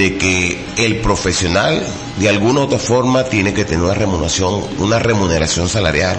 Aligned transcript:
de 0.00 0.16
que 0.16 0.58
el 0.78 0.96
profesional 0.96 1.82
de 2.18 2.28
alguna 2.30 2.60
u 2.60 2.62
otra 2.62 2.78
forma 2.78 3.24
tiene 3.24 3.52
que 3.52 3.66
tener 3.66 3.84
una 3.84 3.92
remuneración, 3.92 4.62
una 4.78 4.98
remuneración 4.98 5.68
salarial 5.68 6.16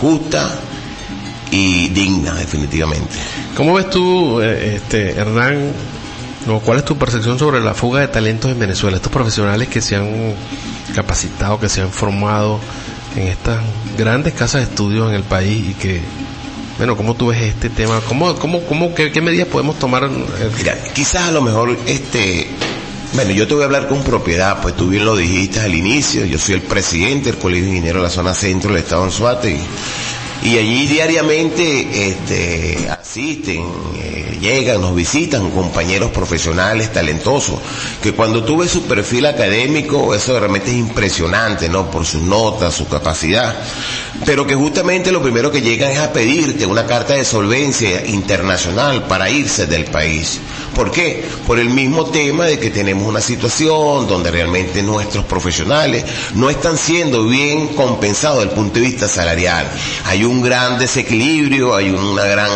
justa 0.00 0.54
y 1.50 1.88
digna 1.88 2.32
definitivamente. 2.34 3.12
¿Cómo 3.56 3.74
ves 3.74 3.90
tú, 3.90 4.40
eh, 4.40 4.76
este, 4.76 5.18
Hernán, 5.18 5.72
¿cuál 6.64 6.78
es 6.78 6.84
tu 6.84 6.96
percepción 6.96 7.36
sobre 7.36 7.60
la 7.60 7.74
fuga 7.74 8.02
de 8.02 8.08
talentos 8.08 8.52
en 8.52 8.58
Venezuela? 8.60 8.98
Estos 8.98 9.10
profesionales 9.10 9.66
que 9.66 9.80
se 9.80 9.96
han 9.96 10.34
capacitado, 10.94 11.58
que 11.58 11.68
se 11.68 11.80
han 11.80 11.90
formado 11.90 12.60
en 13.16 13.26
estas 13.26 13.58
grandes 13.98 14.34
casas 14.34 14.60
de 14.60 14.68
estudios 14.70 15.08
en 15.08 15.16
el 15.16 15.24
país 15.24 15.70
y 15.70 15.74
que 15.74 16.00
bueno, 16.78 16.96
¿cómo 16.96 17.14
tú 17.14 17.28
ves 17.28 17.42
este 17.42 17.68
tema? 17.68 18.00
¿Cómo, 18.06 18.32
cómo, 18.36 18.60
cómo, 18.62 18.94
qué, 18.94 19.20
medidas 19.20 19.48
podemos 19.48 19.76
tomar? 19.78 20.08
Mira, 20.56 20.76
quizás 20.92 21.28
a 21.28 21.32
lo 21.32 21.40
mejor, 21.40 21.76
este, 21.86 22.48
bueno, 23.14 23.30
yo 23.30 23.46
te 23.46 23.54
voy 23.54 23.62
a 23.62 23.66
hablar 23.66 23.86
con 23.88 24.02
propiedad, 24.02 24.60
pues 24.60 24.74
tú 24.76 24.88
bien 24.88 25.04
lo 25.04 25.16
dijiste 25.16 25.60
al 25.60 25.74
inicio, 25.74 26.24
yo 26.24 26.38
soy 26.38 26.56
el 26.56 26.62
presidente 26.62 27.30
del 27.30 27.38
Colegio 27.38 27.64
de 27.66 27.70
Ingenieros 27.70 28.02
de 28.02 28.08
la 28.08 28.10
zona 28.14 28.34
centro 28.34 28.70
del 28.72 28.82
estado 28.82 29.02
de 29.02 29.06
Anzuate 29.08 29.58
y 30.44 30.58
allí 30.58 30.86
diariamente 30.86 32.08
este, 32.10 32.86
asisten, 32.90 33.64
eh, 33.96 34.36
llegan, 34.40 34.80
nos 34.82 34.94
visitan 34.94 35.50
compañeros 35.50 36.10
profesionales 36.10 36.92
talentosos, 36.92 37.58
que 38.02 38.12
cuando 38.12 38.44
tú 38.44 38.58
ves 38.58 38.70
su 38.70 38.82
perfil 38.82 39.24
académico, 39.24 40.14
eso 40.14 40.38
realmente 40.38 40.70
es 40.70 40.76
impresionante, 40.76 41.70
¿no? 41.70 41.90
Por 41.90 42.04
sus 42.04 42.20
notas, 42.22 42.74
su 42.74 42.86
capacidad, 42.88 43.56
pero 44.26 44.46
que 44.46 44.54
justamente 44.54 45.12
lo 45.12 45.22
primero 45.22 45.50
que 45.50 45.62
llegan 45.62 45.92
es 45.92 45.98
a 45.98 46.12
pedirte 46.12 46.66
una 46.66 46.84
carta 46.84 47.14
de 47.14 47.24
solvencia 47.24 48.04
internacional 48.06 49.04
para 49.06 49.30
irse 49.30 49.66
del 49.66 49.86
país. 49.86 50.40
¿Por 50.74 50.90
qué? 50.90 51.24
Por 51.46 51.58
el 51.58 51.70
mismo 51.70 52.06
tema 52.06 52.46
de 52.46 52.58
que 52.58 52.70
tenemos 52.70 53.06
una 53.06 53.20
situación 53.20 54.06
donde 54.08 54.30
realmente 54.30 54.82
nuestros 54.82 55.24
profesionales 55.24 56.04
no 56.34 56.50
están 56.50 56.76
siendo 56.76 57.24
bien 57.26 57.68
compensados 57.68 58.38
desde 58.40 58.50
el 58.50 58.56
punto 58.56 58.74
de 58.74 58.86
vista 58.86 59.08
salarial. 59.08 59.70
Hay 60.06 60.24
un 60.24 60.42
gran 60.42 60.78
desequilibrio, 60.78 61.74
hay 61.74 61.90
una 61.90 62.24
gran 62.24 62.50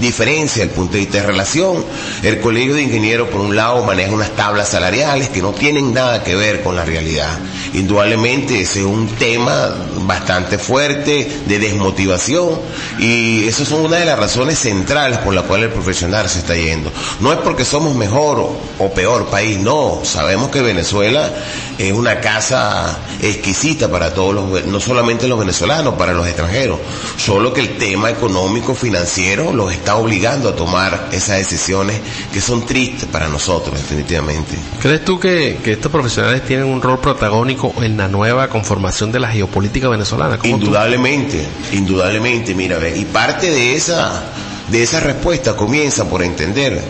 diferencia 0.00 0.62
desde 0.62 0.62
el 0.64 0.70
punto 0.70 0.94
de 0.94 1.00
vista 1.00 1.18
de 1.18 1.26
relación. 1.26 1.84
El 2.22 2.40
Colegio 2.40 2.74
de 2.74 2.82
Ingenieros, 2.82 3.28
por 3.28 3.40
un 3.40 3.56
lado, 3.56 3.82
maneja 3.84 4.12
unas 4.12 4.30
tablas 4.36 4.68
salariales 4.68 5.30
que 5.30 5.42
no 5.42 5.52
tienen 5.52 5.94
nada 5.94 6.22
que 6.22 6.34
ver 6.34 6.62
con 6.62 6.76
la 6.76 6.84
realidad. 6.84 7.38
Indudablemente 7.72 8.60
ese 8.60 8.80
es 8.80 8.86
un 8.86 9.08
tema 9.08 9.74
bastante 10.06 10.58
fuerte 10.58 11.42
de 11.46 11.58
desmotivación 11.58 12.60
y 12.98 13.46
eso 13.48 13.62
es 13.62 13.70
una 13.70 13.96
de 13.96 14.04
las 14.04 14.18
razones 14.18 14.58
centrales 14.58 15.18
por 15.18 15.34
la 15.34 15.42
cual 15.42 15.64
el 15.64 15.70
profesional 15.70 16.28
se 16.28 16.40
está 16.40 16.54
yendo. 16.54 16.92
No 17.20 17.32
es 17.32 17.38
somos 17.62 17.94
mejor 17.94 18.48
o 18.78 18.90
peor 18.94 19.26
país, 19.26 19.58
no. 19.58 20.00
Sabemos 20.02 20.50
que 20.50 20.62
Venezuela 20.62 21.30
es 21.76 21.92
una 21.92 22.20
casa 22.20 22.98
exquisita 23.20 23.90
para 23.90 24.14
todos 24.14 24.34
los, 24.34 24.66
no 24.66 24.80
solamente 24.80 25.28
los 25.28 25.38
venezolanos, 25.38 25.94
para 25.94 26.14
los 26.14 26.26
extranjeros. 26.26 26.78
Solo 27.16 27.52
que 27.52 27.60
el 27.60 27.76
tema 27.76 28.10
económico, 28.10 28.74
financiero, 28.74 29.52
los 29.52 29.72
está 29.72 29.96
obligando 29.96 30.48
a 30.48 30.56
tomar 30.56 31.08
esas 31.12 31.38
decisiones 31.38 32.00
que 32.32 32.40
son 32.40 32.64
tristes 32.64 33.08
para 33.08 33.28
nosotros, 33.28 33.76
definitivamente. 33.76 34.56
¿Crees 34.80 35.04
tú 35.04 35.20
que, 35.20 35.58
estos 35.64 35.92
profesionales 35.92 36.44
tienen 36.46 36.66
un 36.66 36.80
rol 36.80 36.98
protagónico 36.98 37.74
en 37.82 37.96
la 37.96 38.08
nueva 38.08 38.48
conformación 38.48 39.12
de 39.12 39.20
la 39.20 39.28
geopolítica 39.28 39.88
venezolana? 39.88 40.38
Indudablemente, 40.42 41.44
indudablemente, 41.72 42.54
mira, 42.54 42.78
y 42.88 43.04
parte 43.04 43.50
de 43.50 43.74
esa, 43.74 44.22
de 44.68 44.82
esa 44.82 45.00
respuesta 45.00 45.56
comienza 45.56 46.08
por 46.08 46.22
entender 46.22 46.82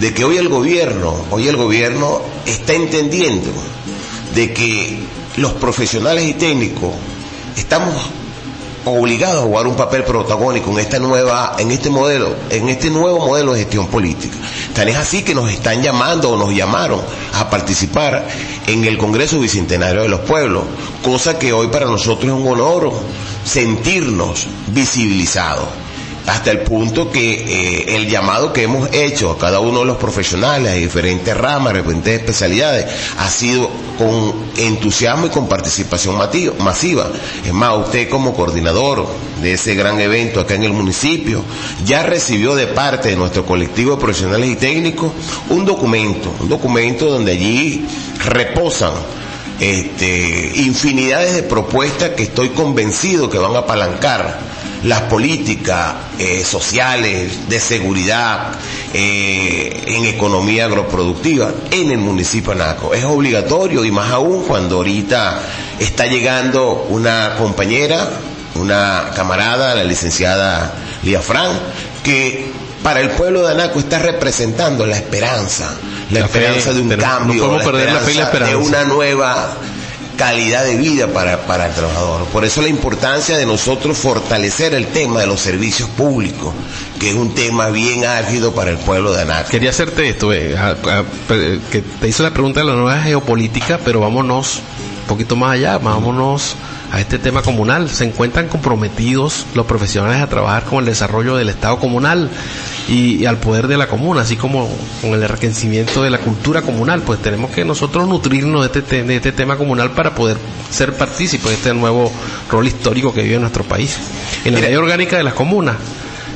de 0.00 0.14
que 0.14 0.24
hoy 0.24 0.36
el 0.36 0.48
gobierno, 0.48 1.14
hoy 1.30 1.48
el 1.48 1.56
gobierno 1.56 2.20
está 2.46 2.74
entendiendo 2.74 3.50
de 4.34 4.52
que 4.54 4.98
los 5.36 5.52
profesionales 5.54 6.24
y 6.24 6.34
técnicos 6.34 6.92
estamos 7.56 7.94
obligados 8.84 9.42
a 9.42 9.46
jugar 9.46 9.66
un 9.66 9.76
papel 9.76 10.04
protagónico 10.04 10.70
en 10.70 10.78
esta 10.78 10.98
nueva, 10.98 11.56
en 11.58 11.70
este 11.70 11.90
modelo, 11.90 12.34
en 12.48 12.68
este 12.68 12.90
nuevo 12.90 13.26
modelo 13.26 13.52
de 13.52 13.60
gestión 13.60 13.88
política. 13.88 14.36
Tan 14.74 14.88
es 14.88 14.96
así 14.96 15.22
que 15.22 15.34
nos 15.34 15.50
están 15.50 15.82
llamando 15.82 16.30
o 16.30 16.36
nos 16.36 16.54
llamaron 16.54 17.00
a 17.34 17.50
participar 17.50 18.26
en 18.66 18.84
el 18.84 18.96
Congreso 18.96 19.40
Bicentenario 19.40 20.02
de 20.02 20.08
los 20.08 20.20
Pueblos, 20.20 20.62
cosa 21.02 21.38
que 21.38 21.52
hoy 21.52 21.66
para 21.68 21.86
nosotros 21.86 22.32
es 22.32 22.40
un 22.40 22.46
honor 22.46 22.92
sentirnos 23.44 24.46
visibilizados 24.68 25.66
hasta 26.28 26.50
el 26.50 26.60
punto 26.60 27.10
que 27.10 27.32
eh, 27.34 27.96
el 27.96 28.06
llamado 28.08 28.52
que 28.52 28.62
hemos 28.64 28.92
hecho 28.92 29.30
a 29.30 29.38
cada 29.38 29.60
uno 29.60 29.80
de 29.80 29.86
los 29.86 29.96
profesionales 29.96 30.72
de 30.74 30.78
diferentes 30.80 31.34
ramas, 31.34 31.72
de 31.72 31.80
diferentes 31.80 32.20
especialidades, 32.20 32.86
ha 33.18 33.28
sido 33.30 33.70
con 33.96 34.34
entusiasmo 34.58 35.26
y 35.26 35.30
con 35.30 35.48
participación 35.48 36.16
masiva. 36.58 37.08
Es 37.44 37.52
más, 37.52 37.78
usted 37.78 38.10
como 38.10 38.34
coordinador 38.34 39.06
de 39.40 39.54
ese 39.54 39.74
gran 39.74 39.98
evento 40.00 40.40
acá 40.40 40.54
en 40.54 40.64
el 40.64 40.72
municipio, 40.74 41.42
ya 41.86 42.02
recibió 42.02 42.54
de 42.54 42.66
parte 42.66 43.08
de 43.08 43.16
nuestro 43.16 43.46
colectivo 43.46 43.92
de 43.92 44.00
profesionales 44.02 44.50
y 44.50 44.56
técnicos 44.56 45.10
un 45.48 45.64
documento, 45.64 46.30
un 46.40 46.48
documento 46.50 47.06
donde 47.10 47.32
allí 47.32 47.86
reposan 48.24 48.92
este, 49.60 50.52
infinidades 50.56 51.34
de 51.34 51.42
propuestas 51.42 52.10
que 52.10 52.24
estoy 52.24 52.50
convencido 52.50 53.30
que 53.30 53.38
van 53.38 53.56
a 53.56 53.60
apalancar 53.60 54.57
las 54.84 55.02
políticas 55.02 55.94
eh, 56.18 56.44
sociales, 56.44 57.48
de 57.48 57.60
seguridad, 57.60 58.52
eh, 58.92 59.84
en 59.86 60.04
economía 60.06 60.66
agroproductiva 60.66 61.52
en 61.70 61.90
el 61.90 61.98
municipio 61.98 62.52
de 62.52 62.58
Naco. 62.58 62.94
Es 62.94 63.04
obligatorio 63.04 63.84
y 63.84 63.90
más 63.90 64.10
aún 64.10 64.44
cuando 64.44 64.76
ahorita 64.76 65.40
está 65.78 66.06
llegando 66.06 66.86
una 66.88 67.34
compañera, 67.36 68.08
una 68.54 69.10
camarada, 69.14 69.74
la 69.74 69.84
licenciada 69.84 70.74
Lía 71.02 71.20
Fran, 71.20 71.58
que 72.02 72.50
para 72.82 73.00
el 73.00 73.10
pueblo 73.10 73.46
de 73.46 73.52
Anaco 73.52 73.80
está 73.80 73.98
representando 73.98 74.86
la 74.86 74.96
esperanza, 74.96 75.74
la, 76.10 76.20
esperanza 76.20 76.72
de 76.72 76.80
un 76.80 76.88
cambio, 76.96 77.58
de 77.58 78.56
una 78.56 78.84
nueva 78.84 79.56
calidad 80.18 80.64
de 80.64 80.76
vida 80.76 81.06
para, 81.06 81.46
para 81.46 81.66
el 81.68 81.72
trabajador. 81.72 82.26
Por 82.26 82.44
eso 82.44 82.60
la 82.60 82.68
importancia 82.68 83.38
de 83.38 83.46
nosotros 83.46 83.96
fortalecer 83.96 84.74
el 84.74 84.88
tema 84.88 85.20
de 85.20 85.26
los 85.28 85.40
servicios 85.40 85.88
públicos, 85.90 86.52
que 86.98 87.10
es 87.10 87.14
un 87.14 87.34
tema 87.34 87.68
bien 87.68 88.04
álgido 88.04 88.52
para 88.52 88.70
el 88.72 88.78
pueblo 88.78 89.12
de 89.12 89.22
Anaco. 89.22 89.48
Quería 89.48 89.70
hacerte 89.70 90.08
esto, 90.08 90.32
eh, 90.32 90.56
que 91.70 91.82
te 91.82 92.08
hice 92.08 92.22
la 92.24 92.32
pregunta 92.32 92.60
de 92.60 92.66
la 92.66 92.74
nueva 92.74 93.00
geopolítica, 93.00 93.78
pero 93.84 94.00
vámonos 94.00 94.56
un 95.02 95.06
poquito 95.06 95.36
más 95.36 95.52
allá, 95.52 95.78
vámonos 95.78 96.56
a 96.92 97.00
este 97.00 97.18
tema 97.18 97.42
comunal. 97.42 97.88
Se 97.90 98.04
encuentran 98.04 98.48
comprometidos 98.48 99.46
los 99.54 99.66
profesionales 99.66 100.20
a 100.22 100.28
trabajar 100.28 100.64
con 100.64 100.80
el 100.80 100.86
desarrollo 100.86 101.36
del 101.36 101.48
Estado 101.48 101.78
comunal 101.78 102.30
y, 102.88 103.26
al 103.26 103.36
poder 103.38 103.68
de 103.68 103.76
la 103.76 103.86
comuna, 103.86 104.22
así 104.22 104.36
como 104.36 104.68
con 105.00 105.12
el 105.12 105.22
enriquecimiento 105.22 106.02
de 106.02 106.10
la 106.10 106.18
cultura 106.18 106.62
comunal. 106.62 107.02
Pues 107.02 107.20
tenemos 107.20 107.50
que 107.50 107.64
nosotros 107.64 108.08
nutrirnos 108.08 108.60
de 108.72 108.78
este, 108.80 109.02
de 109.04 109.16
este 109.16 109.32
tema 109.32 109.56
comunal 109.56 109.90
para 109.92 110.14
poder 110.14 110.36
ser 110.70 110.94
partícipes 110.94 111.48
de 111.48 111.54
este 111.54 111.74
nuevo 111.74 112.10
rol 112.50 112.66
histórico 112.66 113.12
que 113.12 113.22
vive 113.22 113.38
nuestro 113.38 113.64
país. 113.64 113.98
En 114.44 114.54
la 114.54 114.60
ley 114.60 114.74
orgánica 114.74 115.16
de 115.16 115.24
las 115.24 115.34
comunas. 115.34 115.76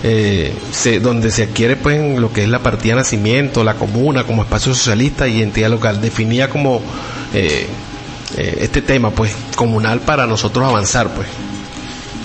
Eh, 0.05 0.53
donde 1.01 1.31
se 1.31 1.45
adquiere 1.45 1.77
pues 1.77 2.19
lo 2.19 2.33
que 2.33 2.43
es 2.43 2.49
la 2.49 2.59
partida 2.59 2.95
de 2.95 3.03
nacimiento, 3.03 3.63
la 3.63 3.75
comuna 3.75 4.25
como 4.25 4.43
espacio 4.43 4.75
socialista 4.75 5.29
y 5.29 5.43
entidad 5.43 5.71
local, 5.71 6.01
definida 6.01 6.49
como 6.49 6.83
eh, 7.33 7.69
eh, 8.37 8.59
este 8.61 8.83
tema 8.83 9.11
pues 9.11 9.33
comunal 9.57 10.01
para 10.01 10.27
nosotros 10.27 10.67
avanzar 10.67 11.09
pues. 11.15 11.29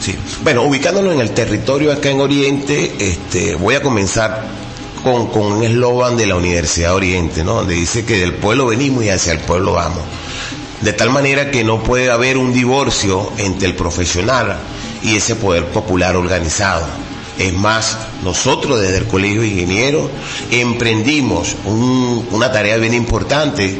Sí. 0.01 0.15
Bueno, 0.43 0.63
ubicándonos 0.63 1.13
en 1.13 1.21
el 1.21 1.31
territorio 1.31 1.91
acá 1.91 2.09
en 2.09 2.21
Oriente, 2.21 2.93
este, 2.99 3.55
voy 3.55 3.75
a 3.75 3.81
comenzar 3.81 4.45
con, 5.03 5.27
con 5.27 5.51
un 5.53 5.63
eslogan 5.63 6.15
de 6.17 6.27
la 6.27 6.35
Universidad 6.35 6.89
de 6.89 6.95
Oriente, 6.95 7.43
¿no? 7.43 7.55
Donde 7.55 7.73
dice 7.73 8.05
que 8.05 8.19
del 8.19 8.33
pueblo 8.33 8.67
venimos 8.67 9.03
y 9.03 9.09
hacia 9.09 9.33
el 9.33 9.39
pueblo 9.39 9.73
vamos. 9.73 10.03
De 10.81 10.93
tal 10.93 11.09
manera 11.09 11.49
que 11.49 11.63
no 11.63 11.81
puede 11.81 12.11
haber 12.11 12.37
un 12.37 12.53
divorcio 12.53 13.31
entre 13.37 13.67
el 13.67 13.75
profesional 13.75 14.57
y 15.01 15.15
ese 15.15 15.35
poder 15.35 15.65
popular 15.65 16.15
organizado. 16.15 16.85
Es 17.39 17.53
más, 17.53 17.97
nosotros 18.23 18.79
desde 18.79 18.97
el 18.97 19.05
Colegio 19.07 19.41
de 19.41 19.47
Ingenieros 19.47 20.09
emprendimos 20.51 21.55
una 21.65 22.51
tarea 22.51 22.77
bien 22.77 22.93
importante. 22.93 23.79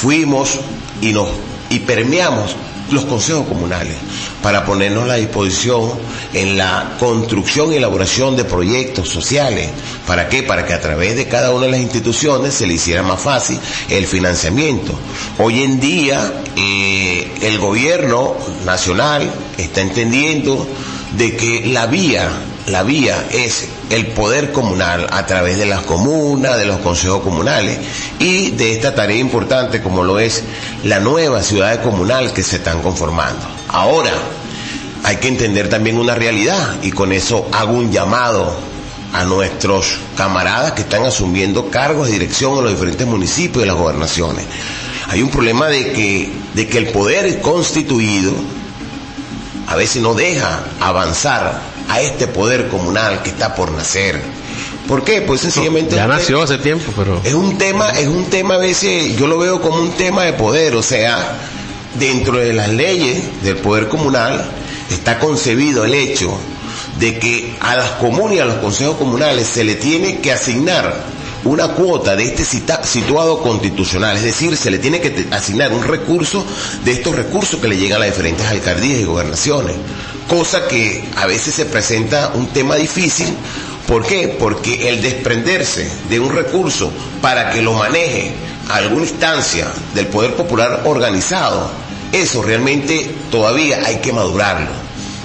Fuimos 0.00 0.58
y 1.00 1.12
nos 1.12 1.28
y 1.70 1.78
permeamos 1.80 2.56
los 2.90 3.04
consejos 3.04 3.46
comunales 3.46 3.94
para 4.42 4.64
ponernos 4.64 5.04
a 5.04 5.08
la 5.08 5.14
disposición 5.16 5.92
en 6.34 6.56
la 6.58 6.96
construcción 6.98 7.72
y 7.72 7.76
elaboración 7.76 8.36
de 8.36 8.44
proyectos 8.44 9.08
sociales. 9.08 9.70
¿Para 10.06 10.28
qué? 10.28 10.42
Para 10.42 10.66
que 10.66 10.72
a 10.72 10.80
través 10.80 11.14
de 11.16 11.28
cada 11.28 11.52
una 11.52 11.66
de 11.66 11.72
las 11.72 11.80
instituciones 11.80 12.54
se 12.54 12.66
le 12.66 12.74
hiciera 12.74 13.02
más 13.02 13.20
fácil 13.20 13.58
el 13.88 14.06
financiamiento. 14.06 14.92
Hoy 15.38 15.62
en 15.62 15.78
día 15.78 16.42
eh, 16.56 17.32
el 17.42 17.58
gobierno 17.58 18.34
nacional 18.64 19.30
está 19.56 19.80
entendiendo 19.82 20.66
de 21.16 21.36
que 21.36 21.66
la 21.66 21.86
vía, 21.86 22.28
la 22.66 22.82
vía 22.82 23.26
es 23.30 23.68
el 23.90 24.06
poder 24.08 24.52
comunal 24.52 25.06
a 25.10 25.26
través 25.26 25.58
de 25.58 25.66
las 25.66 25.82
comunas, 25.82 26.56
de 26.56 26.64
los 26.64 26.78
consejos 26.78 27.22
comunales 27.22 27.78
y 28.20 28.52
de 28.52 28.72
esta 28.72 28.94
tarea 28.94 29.18
importante 29.18 29.82
como 29.82 30.04
lo 30.04 30.18
es 30.20 30.44
la 30.84 31.00
nueva 31.00 31.42
ciudad 31.42 31.82
comunal 31.82 32.32
que 32.32 32.42
se 32.44 32.56
están 32.56 32.82
conformando. 32.82 33.42
Ahora, 33.68 34.12
hay 35.02 35.16
que 35.16 35.28
entender 35.28 35.68
también 35.68 35.98
una 35.98 36.14
realidad 36.14 36.76
y 36.82 36.92
con 36.92 37.12
eso 37.12 37.48
hago 37.52 37.72
un 37.72 37.90
llamado 37.90 38.54
a 39.12 39.24
nuestros 39.24 39.98
camaradas 40.16 40.72
que 40.72 40.82
están 40.82 41.04
asumiendo 41.04 41.68
cargos 41.68 42.06
de 42.06 42.12
dirección 42.12 42.58
en 42.58 42.64
los 42.64 42.72
diferentes 42.72 43.06
municipios 43.06 43.64
y 43.64 43.66
las 43.66 43.76
gobernaciones. 43.76 44.44
Hay 45.08 45.20
un 45.22 45.30
problema 45.30 45.66
de 45.66 45.90
que, 45.92 46.32
de 46.54 46.68
que 46.68 46.78
el 46.78 46.88
poder 46.88 47.40
constituido 47.40 48.32
a 49.66 49.74
veces 49.74 50.00
no 50.00 50.14
deja 50.14 50.62
avanzar 50.80 51.69
a 51.90 52.00
este 52.00 52.28
poder 52.28 52.68
comunal 52.68 53.22
que 53.22 53.30
está 53.30 53.54
por 53.54 53.72
nacer. 53.72 54.20
¿Por 54.86 55.02
qué? 55.02 55.22
Pues 55.22 55.40
sencillamente 55.40 55.96
ya 55.96 56.06
nació 56.06 56.42
hace 56.42 56.58
tiempo, 56.58 56.92
pero 56.96 57.20
es 57.24 57.34
un 57.34 57.58
tema, 57.58 57.90
es 57.90 58.06
un 58.06 58.26
tema 58.26 58.54
a 58.54 58.58
veces 58.58 59.16
yo 59.16 59.26
lo 59.26 59.38
veo 59.38 59.60
como 59.60 59.80
un 59.80 59.90
tema 59.92 60.24
de 60.24 60.32
poder, 60.32 60.74
o 60.74 60.82
sea, 60.82 61.36
dentro 61.98 62.38
de 62.38 62.52
las 62.52 62.68
leyes 62.68 63.42
del 63.42 63.56
poder 63.56 63.88
comunal 63.88 64.40
está 64.90 65.18
concebido 65.18 65.84
el 65.84 65.94
hecho 65.94 66.32
de 66.98 67.18
que 67.18 67.56
a 67.60 67.76
las 67.76 67.90
comunas 67.92 68.36
y 68.36 68.40
a 68.40 68.44
los 68.44 68.56
consejos 68.56 68.96
comunales 68.96 69.48
se 69.48 69.64
le 69.64 69.74
tiene 69.74 70.20
que 70.20 70.32
asignar 70.32 70.94
una 71.44 71.68
cuota 71.68 72.14
de 72.16 72.24
este 72.24 72.44
situado 72.44 73.42
constitucional, 73.42 74.16
es 74.16 74.22
decir, 74.22 74.56
se 74.56 74.70
le 74.70 74.78
tiene 74.78 75.00
que 75.00 75.26
asignar 75.30 75.72
un 75.72 75.82
recurso 75.82 76.44
de 76.84 76.92
estos 76.92 77.16
recursos 77.16 77.60
que 77.60 77.68
le 77.68 77.78
llegan 77.78 77.96
a 77.96 78.06
las 78.06 78.10
diferentes 78.10 78.46
alcaldías 78.46 79.00
y 79.00 79.04
gobernaciones, 79.04 79.76
cosa 80.30 80.68
que 80.68 81.04
a 81.16 81.26
veces 81.26 81.54
se 81.54 81.66
presenta 81.66 82.30
un 82.34 82.46
tema 82.46 82.76
difícil, 82.76 83.26
¿por 83.88 84.06
qué? 84.06 84.28
Porque 84.38 84.88
el 84.88 85.02
desprenderse 85.02 85.90
de 86.08 86.20
un 86.20 86.32
recurso 86.32 86.92
para 87.20 87.50
que 87.50 87.60
lo 87.60 87.72
maneje 87.74 88.32
alguna 88.70 89.02
instancia 89.02 89.66
del 89.92 90.06
poder 90.06 90.34
popular 90.36 90.82
organizado, 90.84 91.68
eso 92.12 92.42
realmente 92.42 93.10
todavía 93.32 93.80
hay 93.84 93.96
que 93.96 94.12
madurarlo 94.12 94.70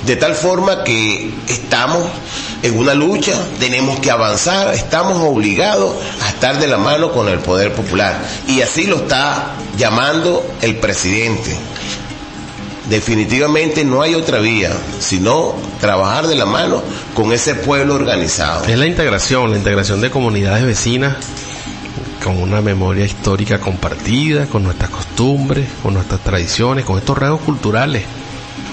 de 0.05 0.15
tal 0.15 0.35
forma 0.35 0.83
que 0.83 1.31
estamos 1.47 2.03
en 2.61 2.77
una 2.77 2.93
lucha, 2.93 3.33
tenemos 3.59 3.99
que 3.99 4.11
avanzar, 4.11 4.73
estamos 4.73 5.17
obligados 5.17 5.95
a 6.21 6.29
estar 6.29 6.59
de 6.59 6.67
la 6.67 6.77
mano 6.77 7.11
con 7.11 7.27
el 7.27 7.39
poder 7.39 7.73
popular. 7.73 8.15
Y 8.47 8.61
así 8.61 8.85
lo 8.85 8.97
está 8.97 9.53
llamando 9.77 10.45
el 10.61 10.75
presidente. 10.77 11.55
Definitivamente 12.89 13.83
no 13.83 14.01
hay 14.01 14.15
otra 14.15 14.39
vía, 14.39 14.71
sino 14.99 15.55
trabajar 15.79 16.27
de 16.27 16.35
la 16.35 16.45
mano 16.45 16.83
con 17.13 17.31
ese 17.33 17.55
pueblo 17.55 17.95
organizado. 17.95 18.65
Es 18.65 18.77
la 18.77 18.85
integración, 18.85 19.51
la 19.51 19.57
integración 19.57 20.01
de 20.01 20.09
comunidades 20.09 20.65
vecinas 20.65 21.15
con 22.23 22.41
una 22.41 22.61
memoria 22.61 23.05
histórica 23.05 23.59
compartida, 23.59 24.47
con 24.47 24.63
nuestras 24.63 24.89
costumbres, 24.89 25.67
con 25.83 25.93
nuestras 25.93 26.21
tradiciones, 26.21 26.85
con 26.85 26.97
estos 26.97 27.17
rasgos 27.17 27.41
culturales 27.41 28.03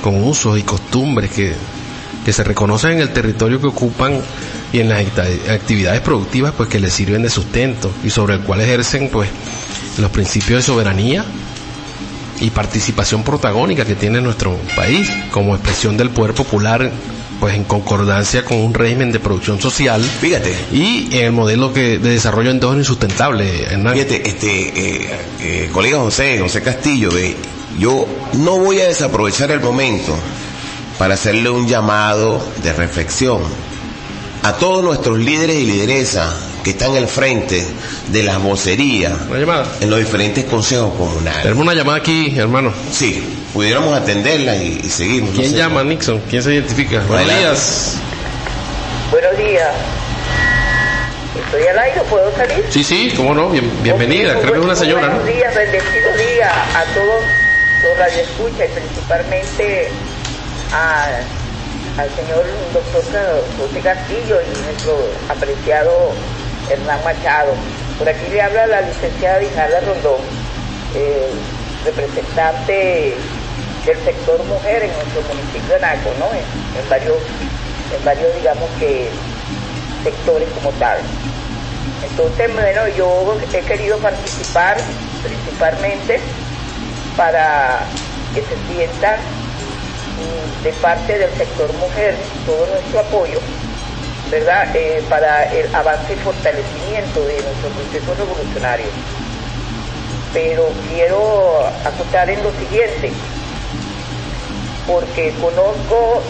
con 0.03 0.23
usos 0.23 0.59
y 0.59 0.63
costumbres 0.63 1.31
que, 1.31 1.55
se 2.31 2.45
reconocen 2.45 2.93
en 2.93 3.01
el 3.01 3.13
territorio 3.13 3.61
que 3.61 3.67
ocupan 3.67 4.21
y 4.73 4.81
en 4.81 4.89
las 4.89 5.01
actividades 5.51 6.01
productivas 6.03 6.53
pues 6.57 6.69
que 6.69 6.79
les 6.79 6.93
sirven 6.93 7.23
de 7.23 7.31
sustento 7.31 7.91
y 8.05 8.11
sobre 8.11 8.35
el 8.35 8.41
cual 8.41 8.61
ejercen 8.61 9.09
pues 9.09 9.29
los 9.99 10.11
principios 10.11 10.61
de 10.61 10.63
soberanía 10.63 11.25
y 12.41 12.51
participación 12.51 13.23
protagónica 13.23 13.85
que 13.85 13.95
tiene 13.95 14.21
nuestro 14.21 14.57
país 14.77 15.09
como 15.31 15.55
expresión 15.55 15.97
del 15.97 16.11
poder 16.11 16.35
popular 16.35 16.91
pues 17.43 17.57
en 17.57 17.65
concordancia 17.65 18.45
con 18.45 18.59
un 18.59 18.73
régimen 18.73 19.11
de 19.11 19.19
producción 19.19 19.61
social. 19.61 20.01
Fíjate. 20.01 20.55
Y 20.71 21.09
en 21.19 21.25
el 21.25 21.33
modelo 21.33 21.73
que 21.73 21.99
de 21.99 22.11
desarrollo 22.11 22.53
endógeno 22.53 22.79
insustentable, 22.79 23.45
Fíjate, 23.93 24.29
este, 24.29 24.69
eh, 24.69 25.11
eh, 25.41 25.71
colega 25.73 25.99
José, 25.99 26.39
José 26.39 26.63
Castillo, 26.63 27.11
yo 27.81 28.07
no 28.35 28.59
voy 28.59 28.81
a 28.81 28.87
desaprovechar 28.87 29.51
el 29.51 29.59
momento 29.59 30.17
para 30.99 31.15
hacerle 31.15 31.51
un 31.51 31.67
llamado 31.67 32.41
de 32.63 32.73
reflexión 32.73 33.41
a 34.45 34.53
todos 34.53 34.85
nuestros 34.85 35.19
líderes 35.19 35.57
y 35.57 35.65
lideresas 35.65 36.52
que 36.63 36.71
están 36.71 36.97
al 36.97 37.09
frente 37.09 37.65
de 38.09 38.23
las 38.23 38.41
vocerías 38.43 39.13
en 39.81 39.91
los 39.91 39.99
diferentes 39.99 40.45
consejos 40.45 40.95
comunales. 40.95 41.43
Tenemos 41.43 41.63
una 41.63 41.75
llamada 41.75 41.99
aquí, 41.99 42.35
hermano. 42.39 42.73
Sí, 42.91 43.47
pudiéramos 43.53 43.97
atenderla 43.97 44.57
y, 44.57 44.83
seguimos. 44.89 45.35
¿Quién 45.35 45.55
llama, 45.55 45.83
Nixon? 45.85 46.21
¿Quién 46.31 46.43
se 46.43 46.55
identifica? 46.55 47.03
Buenos 47.09 47.39
días. 47.39 47.97
Buenos 49.11 49.37
días. 49.37 49.71
¿Estoy 51.45 51.67
al 51.67 51.79
aire? 51.79 52.01
¿Puedo 52.11 52.35
salir? 52.37 52.65
Sí, 52.71 52.85
sí, 52.85 53.13
cómo 53.17 53.35
no. 53.35 53.49
bienvenida. 53.49 54.39
Creo 54.41 54.53
que 54.53 54.59
es 54.59 54.65
una 54.65 54.77
señora. 54.77 55.09
Buenos 55.09 55.27
días, 55.27 55.55
bendecido 55.55 56.13
día 56.17 56.51
a 56.51 56.85
todos 56.95 57.23
los 57.83 57.99
radioescuchas 57.99 58.69
y 58.69 58.81
principalmente 58.81 59.89
al 61.99 62.09
señor 62.17 62.45
doctor 62.73 63.03
José 63.59 63.81
Castillo 63.81 64.41
y 64.41 64.65
nuestro 64.65 64.97
apreciado 65.29 66.13
Hernán 66.71 67.03
Machado. 67.05 67.53
Por 67.99 68.09
aquí 68.09 68.27
le 68.31 68.41
habla 68.41 68.67
la 68.67 68.81
licenciada 68.83 69.39
Dinarda 69.39 69.81
Rondón, 69.81 70.21
eh, 70.95 71.31
representante 71.85 73.15
del 73.85 73.99
sector 74.05 74.43
mujer 74.45 74.85
en 74.85 74.93
nuestro 74.93 75.23
municipio 75.35 75.75
de 75.75 75.81
Naco, 75.81 76.11
¿no? 76.19 76.27
En, 76.33 76.89
varios, 76.89 77.19
en 77.97 78.05
varios, 78.05 78.35
digamos 78.37 78.69
que, 78.79 79.09
sectores 80.05 80.49
como 80.55 80.71
tal. 80.79 80.99
Entonces, 82.09 82.53
bueno, 82.53 82.89
yo 82.97 83.37
he 83.53 83.61
querido 83.61 83.99
participar 83.99 84.77
principalmente 85.23 86.21
para 87.17 87.81
que 88.35 88.41
se 88.41 88.57
sientan 88.73 89.17
mm, 89.17 90.65
de 90.65 90.73
parte 90.75 91.19
del 91.19 91.31
sector 91.35 91.73
mujer 91.75 92.17
todo 92.47 92.67
nuestro 92.67 93.01
apoyo, 93.01 93.41
¿verdad? 94.33 94.75
Eh, 94.75 95.05
para 95.11 95.45
el 95.53 95.73
avance 95.75 96.15
y 96.15 96.17
fortalecimiento 96.17 97.21
de 97.21 97.35
nuestro 97.43 97.69
proceso 97.69 98.15
revolucionario. 98.15 98.87
Pero 100.33 100.71
quiero 100.89 101.67
acotar 101.85 102.31
en 102.31 102.43
lo 102.43 102.51
siguiente, 102.53 103.13
porque 104.87 105.35
conozco 105.39 106.23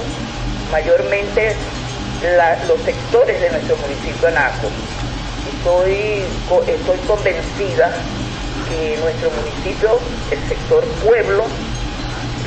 mayormente 0.72 1.54
los 2.66 2.81
sectores 2.82 3.40
de 3.40 3.50
nuestro 3.50 3.76
municipio 3.76 4.28
Anaco. 4.28 4.66
Estoy, 5.54 6.25
estoy 6.66 6.99
convencida 7.06 7.93
que 8.69 8.99
nuestro 9.00 9.31
municipio, 9.31 10.00
el 10.32 10.49
sector 10.49 10.84
pueblo, 11.06 11.44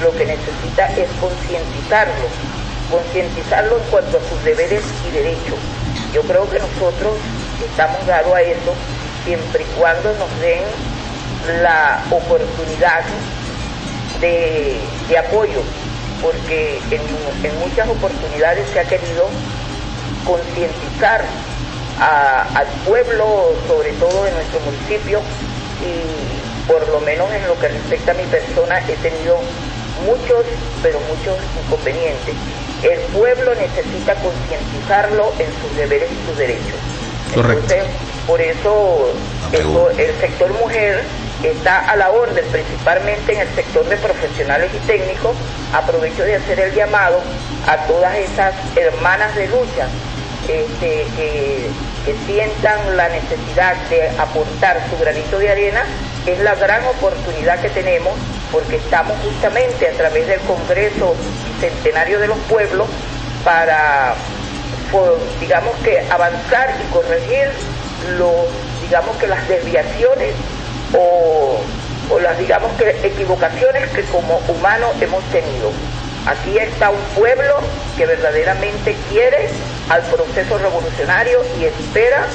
lo 0.03 0.11
que 0.11 0.25
necesita 0.25 0.87
es 0.97 1.07
concientizarlo, 1.21 2.27
concientizarlo 2.89 3.77
en 3.77 3.83
cuanto 3.85 4.17
a 4.17 4.21
sus 4.29 4.43
deberes 4.43 4.83
y 5.07 5.11
derechos. 5.11 5.59
Yo 6.13 6.21
creo 6.23 6.49
que 6.49 6.59
nosotros 6.59 7.15
estamos 7.69 8.05
dados 8.05 8.33
a 8.33 8.41
eso 8.41 8.73
siempre 9.25 9.63
y 9.63 9.79
cuando 9.79 10.13
nos 10.13 10.39
den 10.39 10.63
la 11.61 12.03
oportunidad 12.11 13.03
de, 14.21 14.79
apoyo, 15.17 15.61
porque 16.21 16.79
en, 16.91 17.59
muchas 17.59 17.87
oportunidades 17.89 18.67
se 18.71 18.79
ha 18.79 18.83
querido 18.85 19.27
concientizar 20.25 21.23
al 21.99 22.67
pueblo, 22.85 23.53
sobre 23.67 23.91
todo 23.93 24.23
de 24.23 24.31
nuestro 24.31 24.59
municipio, 24.61 25.21
y 25.81 26.67
por 26.67 26.87
lo 26.89 26.99
menos 27.01 27.31
en 27.31 27.47
lo 27.47 27.57
que 27.59 27.67
respecta 27.67 28.11
a 28.11 28.15
mi 28.15 28.23
persona 28.23 28.79
he 28.79 28.95
tenido 28.95 29.37
muchos, 30.05 30.45
pero 30.81 30.99
muchos 31.01 31.37
inconvenientes. 31.65 32.35
El 32.83 32.99
pueblo 33.13 33.53
necesita 33.55 34.15
concientizarlo 34.15 35.33
en 35.39 35.47
sus 35.61 35.77
deberes 35.77 36.09
y 36.11 36.27
sus 36.27 36.37
derechos. 36.37 36.75
Entonces, 37.35 37.83
por 38.27 38.41
eso 38.41 39.13
el 39.51 40.19
sector 40.19 40.51
mujer 40.53 41.01
está 41.43 41.79
a 41.89 41.95
la 41.95 42.11
orden, 42.11 42.45
principalmente 42.51 43.33
en 43.33 43.41
el 43.41 43.55
sector 43.55 43.85
de 43.87 43.97
profesionales 43.97 44.71
y 44.73 44.87
técnicos. 44.87 45.35
Aprovecho 45.73 46.23
de 46.23 46.35
hacer 46.35 46.59
el 46.59 46.73
llamado 46.73 47.19
a 47.67 47.77
todas 47.87 48.15
esas 48.17 48.53
hermanas 48.75 49.35
de 49.35 49.47
lucha 49.47 49.87
este, 50.47 51.05
que 51.17 51.69
que 52.05 52.15
sientan 52.27 52.95
la 52.95 53.09
necesidad 53.09 53.75
de 53.89 54.09
aportar 54.19 54.79
su 54.89 54.97
granito 54.97 55.39
de 55.39 55.49
arena, 55.49 55.83
es 56.27 56.39
la 56.39 56.53
gran 56.53 56.85
oportunidad 56.85 57.59
que 57.59 57.69
tenemos 57.69 58.13
porque 58.51 58.75
estamos 58.75 59.17
justamente 59.23 59.89
a 59.89 59.91
través 59.93 60.27
del 60.27 60.39
Congreso 60.41 61.15
Centenario 61.59 62.19
de 62.19 62.27
los 62.27 62.37
Pueblos 62.49 62.87
para, 63.43 64.15
digamos 65.39 65.75
que, 65.83 65.99
avanzar 66.09 66.75
y 66.81 66.93
corregir 66.93 67.49
los, 68.17 68.47
digamos 68.81 69.15
que 69.17 69.27
las 69.27 69.47
desviaciones 69.47 70.33
o, 70.93 71.59
o 72.09 72.19
las, 72.19 72.37
digamos 72.37 72.71
que, 72.73 72.89
equivocaciones 73.03 73.89
que 73.91 74.03
como 74.05 74.39
humanos 74.47 74.91
hemos 75.01 75.23
tenido. 75.25 75.71
Aquí 76.25 76.57
está 76.57 76.89
un 76.89 77.01
pueblo 77.15 77.59
que 77.97 78.05
verdaderamente 78.07 78.95
quiere 79.09 79.49
al 79.89 80.01
proceso 80.03 80.57
revolucionario 80.57 81.43
y 81.59 81.65
espera 81.65 82.25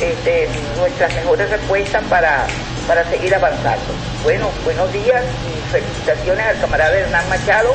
este, 0.00 0.48
nuestras 0.78 1.12
mejores 1.14 1.50
respuestas 1.50 2.04
para, 2.04 2.46
para 2.86 3.04
seguir 3.10 3.34
avanzando. 3.34 3.92
Bueno, 4.22 4.48
buenos 4.64 4.92
días 4.92 5.22
y 5.24 5.61
felicitaciones 5.72 6.46
al 6.46 6.60
camarada 6.60 6.96
Hernán 6.96 7.28
Machado. 7.28 7.74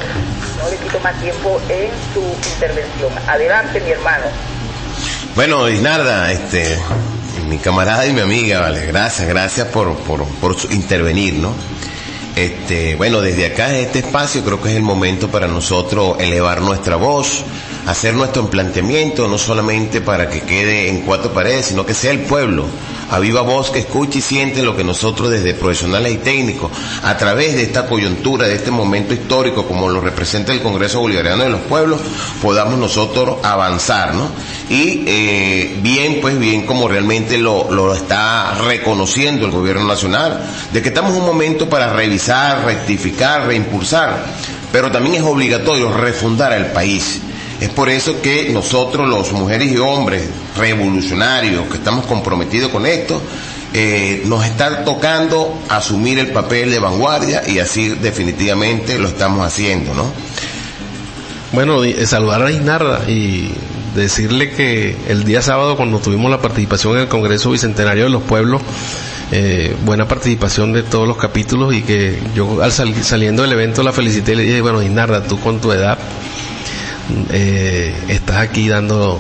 No 0.62 0.70
le 0.70 0.78
quito 0.78 1.00
más 1.00 1.20
tiempo 1.20 1.60
en 1.68 1.90
su 2.14 2.22
intervención. 2.54 3.12
Adelante, 3.28 3.82
mi 3.82 3.92
hermano. 3.92 4.26
Bueno, 5.36 5.68
Isnarda, 5.70 6.32
este, 6.32 6.78
mi 7.48 7.58
camarada 7.58 8.06
y 8.06 8.14
mi 8.14 8.22
amiga, 8.22 8.62
vale, 8.62 8.86
gracias, 8.86 9.28
gracias 9.28 9.68
por, 9.68 9.96
por, 9.98 10.26
por 10.26 10.56
intervenir, 10.72 11.36
¿no? 11.36 11.54
Este, 12.36 12.96
bueno, 12.96 13.22
desde 13.22 13.48
acá, 13.48 13.70
en 13.70 13.86
este 13.86 14.00
espacio, 14.00 14.44
creo 14.44 14.62
que 14.62 14.70
es 14.70 14.76
el 14.76 14.84
momento 14.84 15.30
para 15.30 15.48
nosotros 15.48 16.18
elevar 16.20 16.62
nuestra 16.62 16.96
voz, 16.96 17.44
hacer 17.88 18.14
nuestro 18.14 18.48
planteamiento, 18.50 19.28
no 19.28 19.38
solamente 19.40 20.02
para 20.02 20.30
que 20.30 20.42
quede 20.42 20.90
en 20.90 21.02
cuatro 21.02 21.34
paredes, 21.34 21.68
sino 21.68 21.86
que 21.86 21.96
sea 21.96 22.12
el 22.12 22.20
pueblo, 22.22 22.66
a 23.10 23.20
viva 23.20 23.42
voz 23.42 23.70
que 23.70 23.80
escuche 23.80 24.20
y 24.20 24.22
siente 24.22 24.62
lo 24.62 24.76
que 24.76 24.84
nosotros 24.84 25.30
desde 25.30 25.54
profesionales 25.54 26.14
y 26.14 26.18
técnicos, 26.18 26.72
a 27.04 27.18
través 27.18 27.56
de 27.56 27.64
esta 27.64 27.86
coyuntura, 27.86 28.48
de 28.48 28.56
este 28.56 28.72
momento 28.72 29.14
histórico, 29.14 29.66
como 29.66 29.90
lo 29.90 30.02
representa 30.02 30.52
el 30.52 30.62
Congreso 30.62 31.00
Bolivariano 31.00 31.44
de 31.44 31.50
los 31.50 31.62
Pueblos, 31.62 32.00
podamos 32.42 32.78
nosotros 32.78 33.38
avanzar, 33.44 34.14
¿no? 34.14 34.30
Y 34.70 35.04
eh, 35.08 35.80
bien, 35.82 36.20
pues 36.22 36.38
bien, 36.38 36.66
como 36.66 36.88
realmente 36.88 37.38
lo, 37.38 37.72
lo 37.72 37.94
está 37.94 38.54
reconociendo 38.68 39.46
el 39.46 39.52
Gobierno 39.52 39.86
Nacional, 39.88 40.42
de 40.74 40.82
que 40.82 40.90
estamos 40.90 41.14
en 41.14 41.22
un 41.22 41.26
momento 41.26 41.70
para 41.70 41.94
revisar, 41.94 42.66
rectificar, 42.66 43.48
reimpulsar, 43.48 44.26
pero 44.72 44.92
también 44.92 45.16
es 45.16 45.24
obligatorio 45.24 45.92
refundar 45.94 46.52
el 46.54 46.68
país 46.68 47.22
es 47.60 47.70
por 47.70 47.90
eso 47.90 48.22
que 48.22 48.50
nosotros, 48.50 49.08
los 49.08 49.32
mujeres 49.32 49.72
y 49.72 49.78
hombres 49.78 50.24
revolucionarios 50.56 51.68
que 51.68 51.78
estamos 51.78 52.06
comprometidos 52.06 52.72
con 52.72 52.86
esto, 52.86 53.22
eh, 53.74 54.24
nos 54.26 54.46
está 54.46 54.84
tocando 54.86 55.58
asumir 55.70 56.20
el 56.20 56.28
papel 56.28 56.72
de 56.72 56.80
vanguardia 56.80 57.44
y 57.48 57.60
así 57.60 57.90
definitivamente 57.90 59.00
lo 59.00 59.08
estamos 59.08 59.46
haciendo, 59.46 59.94
¿no? 59.94 60.06
Bueno, 61.52 61.82
saludar 62.06 62.44
a 62.44 62.52
Isnarda 62.52 63.10
y 63.10 63.52
decirle 63.96 64.52
que 64.52 64.96
el 65.08 65.24
día 65.24 65.42
sábado 65.42 65.76
cuando 65.76 66.00
tuvimos 66.00 66.30
la 66.30 66.40
participación 66.40 66.96
en 66.96 67.02
el 67.04 67.08
Congreso 67.08 67.52
Bicentenario 67.52 68.04
de 68.04 68.10
los 68.10 68.22
Pueblos, 68.22 68.62
eh, 69.32 69.76
buena 69.84 70.08
participación 70.08 70.72
de 70.74 70.84
todos 70.84 71.08
los 71.08 71.18
capítulos 71.18 71.74
y 71.74 71.82
que 71.82 72.20
yo 72.36 72.62
al 72.62 72.72
saliendo 72.72 73.42
del 73.42 73.54
evento 73.54 73.84
la 73.84 73.92
felicité 73.92 74.34
y 74.34 74.36
le 74.36 74.44
dije, 74.44 74.62
bueno, 74.62 74.84
Isnarda, 74.84 75.24
tú 75.24 75.40
con 75.40 75.60
tu 75.60 75.72
edad 75.72 75.98
eh, 77.32 77.94
estás 78.10 78.38
aquí 78.38 78.68
dando 78.70 79.20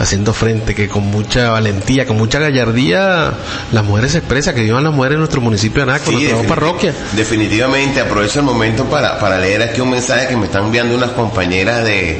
haciendo 0.00 0.32
frente, 0.32 0.74
que 0.74 0.88
con 0.88 1.04
mucha 1.04 1.50
valentía, 1.50 2.06
con 2.06 2.16
mucha 2.16 2.38
gallardía, 2.38 3.34
las 3.70 3.84
mujeres 3.84 4.12
se 4.12 4.18
expresan, 4.18 4.54
que 4.54 4.62
vivan 4.62 4.82
las 4.82 4.94
mujeres 4.94 5.16
en 5.16 5.20
nuestro 5.20 5.42
municipio 5.42 5.84
de 5.84 5.92
Anaco, 5.92 6.10
nuestra 6.10 6.42
parroquia. 6.42 6.94
Definitivamente, 7.12 8.00
aprovecho 8.00 8.40
el 8.40 8.46
momento 8.46 8.84
para, 8.86 9.18
para 9.18 9.38
leer 9.38 9.62
aquí 9.62 9.82
un 9.82 9.90
mensaje 9.90 10.28
que 10.28 10.36
me 10.36 10.46
están 10.46 10.64
enviando 10.64 10.94
unas 10.94 11.10
compañeras 11.10 11.84
de 11.84 12.18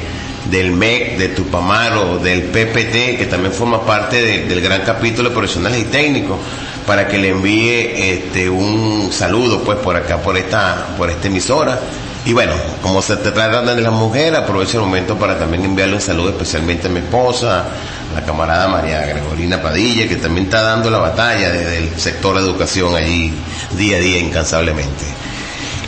del 0.49 0.71
MEC, 0.71 1.17
de 1.17 1.29
Tupamaro, 1.29 2.17
del 2.17 2.43
PPT, 2.43 3.17
que 3.17 3.27
también 3.29 3.53
forma 3.53 3.85
parte 3.85 4.21
del 4.21 4.61
gran 4.61 4.81
capítulo 4.81 5.29
de 5.29 5.35
profesionales 5.35 5.81
y 5.81 5.85
técnicos, 5.85 6.37
para 6.85 7.07
que 7.07 7.17
le 7.17 7.29
envíe 7.29 7.93
este 7.95 8.49
un 8.49 9.09
saludo 9.11 9.63
pues 9.63 9.77
por 9.79 9.95
acá, 9.95 10.17
por 10.17 10.37
esta, 10.37 10.87
por 10.97 11.09
esta 11.09 11.27
emisora 11.27 11.79
y 12.25 12.33
bueno, 12.33 12.53
como 12.81 13.01
se 13.01 13.17
te 13.17 13.31
trata 13.31 13.73
de 13.73 13.81
la 13.81 13.91
mujer, 13.91 14.35
aprovecho 14.35 14.77
el 14.77 14.85
momento 14.85 15.17
para 15.17 15.39
también 15.39 15.65
enviarle 15.65 15.95
un 15.95 16.01
saludo 16.01 16.29
especialmente 16.29 16.87
a 16.87 16.89
mi 16.89 16.99
esposa, 16.99 17.65
la 18.13 18.21
camarada 18.23 18.67
María 18.67 19.05
Gregorina 19.07 19.61
Padilla, 19.61 20.07
que 20.07 20.17
también 20.17 20.45
está 20.45 20.61
dando 20.61 20.91
la 20.91 20.99
batalla 20.99 21.51
desde 21.51 21.77
el 21.77 21.99
sector 21.99 22.35
de 22.35 22.41
educación 22.41 22.95
allí 22.95 23.33
día 23.75 23.97
a 23.97 23.99
día 23.99 24.19
incansablemente. 24.19 25.03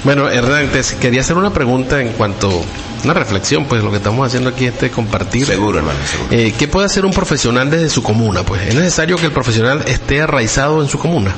Bueno, 0.03 0.29
Hernán, 0.29 0.69
te 0.69 0.81
quería 0.97 1.21
hacer 1.21 1.37
una 1.37 1.53
pregunta 1.53 2.01
en 2.01 2.09
cuanto 2.09 2.63
una 3.03 3.13
reflexión, 3.13 3.65
pues 3.65 3.83
lo 3.83 3.91
que 3.91 3.97
estamos 3.97 4.25
haciendo 4.25 4.49
aquí 4.49 4.65
es 4.65 4.91
compartir. 4.91 5.45
Seguro, 5.45 5.79
hermano. 5.79 5.99
Seguro. 6.09 6.29
Eh, 6.31 6.53
¿Qué 6.57 6.67
puede 6.67 6.85
hacer 6.85 7.05
un 7.05 7.11
profesional 7.11 7.69
desde 7.69 7.89
su 7.89 8.01
comuna? 8.01 8.43
Pues 8.43 8.61
es 8.67 8.75
necesario 8.75 9.17
que 9.17 9.25
el 9.27 9.31
profesional 9.31 9.83
esté 9.87 10.21
arraizado 10.21 10.81
en 10.81 10.89
su 10.89 10.97
comuna. 10.97 11.33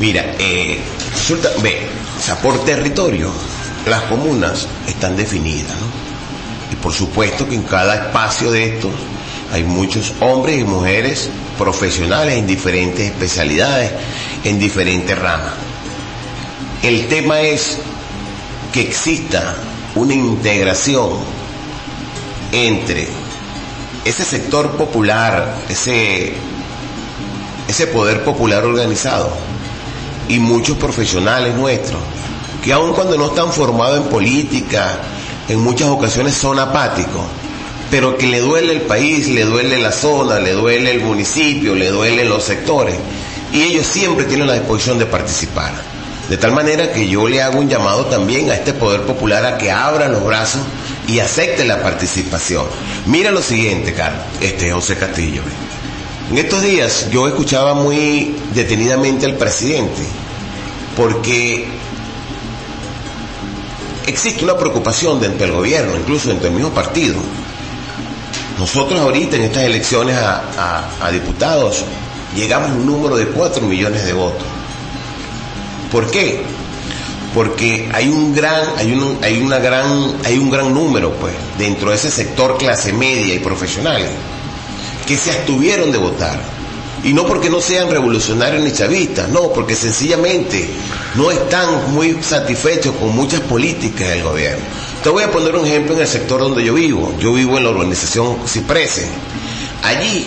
Mira, 0.00 0.34
eh, 0.38 0.78
resulta, 1.12 1.48
ve, 1.62 1.86
o 2.18 2.22
sea, 2.22 2.36
por 2.40 2.64
territorio, 2.64 3.30
las 3.86 4.02
comunas 4.02 4.66
están 4.88 5.16
definidas, 5.16 5.70
¿no? 5.70 6.72
Y 6.72 6.76
por 6.76 6.92
supuesto 6.92 7.48
que 7.48 7.54
en 7.54 7.62
cada 7.62 7.94
espacio 7.94 8.50
de 8.50 8.74
estos 8.74 8.92
hay 9.52 9.62
muchos 9.62 10.12
hombres 10.20 10.58
y 10.60 10.64
mujeres 10.64 11.30
profesionales 11.56 12.36
en 12.36 12.48
diferentes 12.48 13.06
especialidades, 13.06 13.92
en 14.42 14.58
diferentes 14.58 15.16
ramas. 15.16 15.52
El 16.82 17.06
tema 17.06 17.40
es 17.40 17.78
que 18.72 18.80
exista 18.80 19.54
una 19.94 20.14
integración 20.14 21.10
entre 22.50 23.06
ese 24.04 24.24
sector 24.24 24.72
popular, 24.72 25.54
ese, 25.68 26.32
ese 27.68 27.86
poder 27.86 28.24
popular 28.24 28.64
organizado 28.64 29.30
y 30.28 30.40
muchos 30.40 30.76
profesionales 30.76 31.54
nuestros 31.54 32.00
que 32.66 32.72
aun 32.72 32.94
cuando 32.94 33.16
no 33.16 33.26
están 33.26 33.52
formados 33.52 33.98
en 33.98 34.08
política, 34.08 34.98
en 35.48 35.60
muchas 35.60 35.88
ocasiones 35.88 36.34
son 36.34 36.58
apáticos, 36.58 37.22
pero 37.92 38.18
que 38.18 38.26
le 38.26 38.40
duele 38.40 38.72
el 38.72 38.80
país, 38.80 39.28
le 39.28 39.44
duele 39.44 39.78
la 39.78 39.92
zona, 39.92 40.40
le 40.40 40.50
duele 40.50 40.90
el 40.90 41.00
municipio, 41.00 41.76
le 41.76 41.90
duelen 41.90 42.28
los 42.28 42.42
sectores, 42.42 42.96
y 43.52 43.62
ellos 43.62 43.86
siempre 43.86 44.24
tienen 44.24 44.48
la 44.48 44.54
disposición 44.54 44.98
de 44.98 45.06
participar. 45.06 45.74
De 46.28 46.38
tal 46.38 46.50
manera 46.50 46.90
que 46.90 47.08
yo 47.08 47.28
le 47.28 47.40
hago 47.40 47.60
un 47.60 47.68
llamado 47.68 48.06
también 48.06 48.50
a 48.50 48.56
este 48.56 48.72
poder 48.72 49.02
popular 49.02 49.46
a 49.46 49.58
que 49.58 49.70
abra 49.70 50.08
los 50.08 50.24
brazos 50.24 50.62
y 51.06 51.20
acepte 51.20 51.64
la 51.64 51.80
participación. 51.80 52.64
Mira 53.06 53.30
lo 53.30 53.42
siguiente, 53.42 53.94
Carlos, 53.94 54.24
este 54.40 54.72
José 54.72 54.96
Castillo. 54.96 55.42
En 56.32 56.38
estos 56.38 56.62
días 56.62 57.10
yo 57.12 57.28
escuchaba 57.28 57.74
muy 57.74 58.34
detenidamente 58.54 59.24
al 59.24 59.36
presidente, 59.36 60.02
porque 60.96 61.85
existe 64.06 64.44
una 64.44 64.56
preocupación 64.56 65.20
dentro 65.20 65.46
del 65.46 65.56
gobierno, 65.56 65.96
incluso 65.96 66.28
dentro 66.28 66.46
del 66.46 66.54
mismo 66.54 66.70
partido. 66.70 67.16
Nosotros 68.58 68.98
ahorita 68.98 69.36
en 69.36 69.42
estas 69.42 69.64
elecciones 69.64 70.16
a, 70.16 71.10
diputados 71.12 71.84
llegamos 72.34 72.70
a 72.70 72.74
un 72.74 72.86
número 72.86 73.16
de 73.16 73.26
4 73.26 73.62
millones 73.66 74.04
de 74.06 74.12
votos. 74.12 74.46
¿Por 75.92 76.10
qué? 76.10 76.42
Porque 77.34 77.88
hay 77.92 78.08
un 78.08 78.34
gran, 78.34 78.62
hay 78.78 78.92
un, 78.92 79.18
hay 79.22 79.42
una 79.42 79.58
gran, 79.58 80.14
hay 80.24 80.38
un 80.38 80.50
gran 80.50 80.72
número, 80.72 81.12
pues, 81.12 81.34
dentro 81.58 81.90
de 81.90 81.96
ese 81.96 82.10
sector 82.10 82.56
clase 82.56 82.92
media 82.92 83.34
y 83.34 83.38
profesional 83.40 84.02
que 85.06 85.16
se 85.16 85.30
abstuvieron 85.30 85.92
de 85.92 85.98
votar 85.98 86.40
y 87.04 87.12
no 87.12 87.26
porque 87.26 87.50
no 87.50 87.60
sean 87.60 87.90
revolucionarios 87.90 88.64
ni 88.64 88.72
chavistas, 88.72 89.28
no, 89.28 89.52
porque 89.52 89.76
sencillamente 89.76 90.68
no 91.16 91.30
están 91.30 91.94
muy 91.94 92.22
satisfechos 92.22 92.94
con 92.96 93.14
muchas 93.14 93.40
políticas 93.40 94.08
del 94.08 94.22
gobierno. 94.22 94.64
Te 95.02 95.08
voy 95.08 95.22
a 95.22 95.30
poner 95.30 95.56
un 95.56 95.66
ejemplo 95.66 95.94
en 95.94 96.00
el 96.00 96.06
sector 96.06 96.40
donde 96.40 96.64
yo 96.64 96.74
vivo. 96.74 97.14
Yo 97.18 97.32
vivo 97.32 97.56
en 97.56 97.64
la 97.64 97.70
organización 97.70 98.36
Ciprese. 98.46 99.06
Allí, 99.82 100.26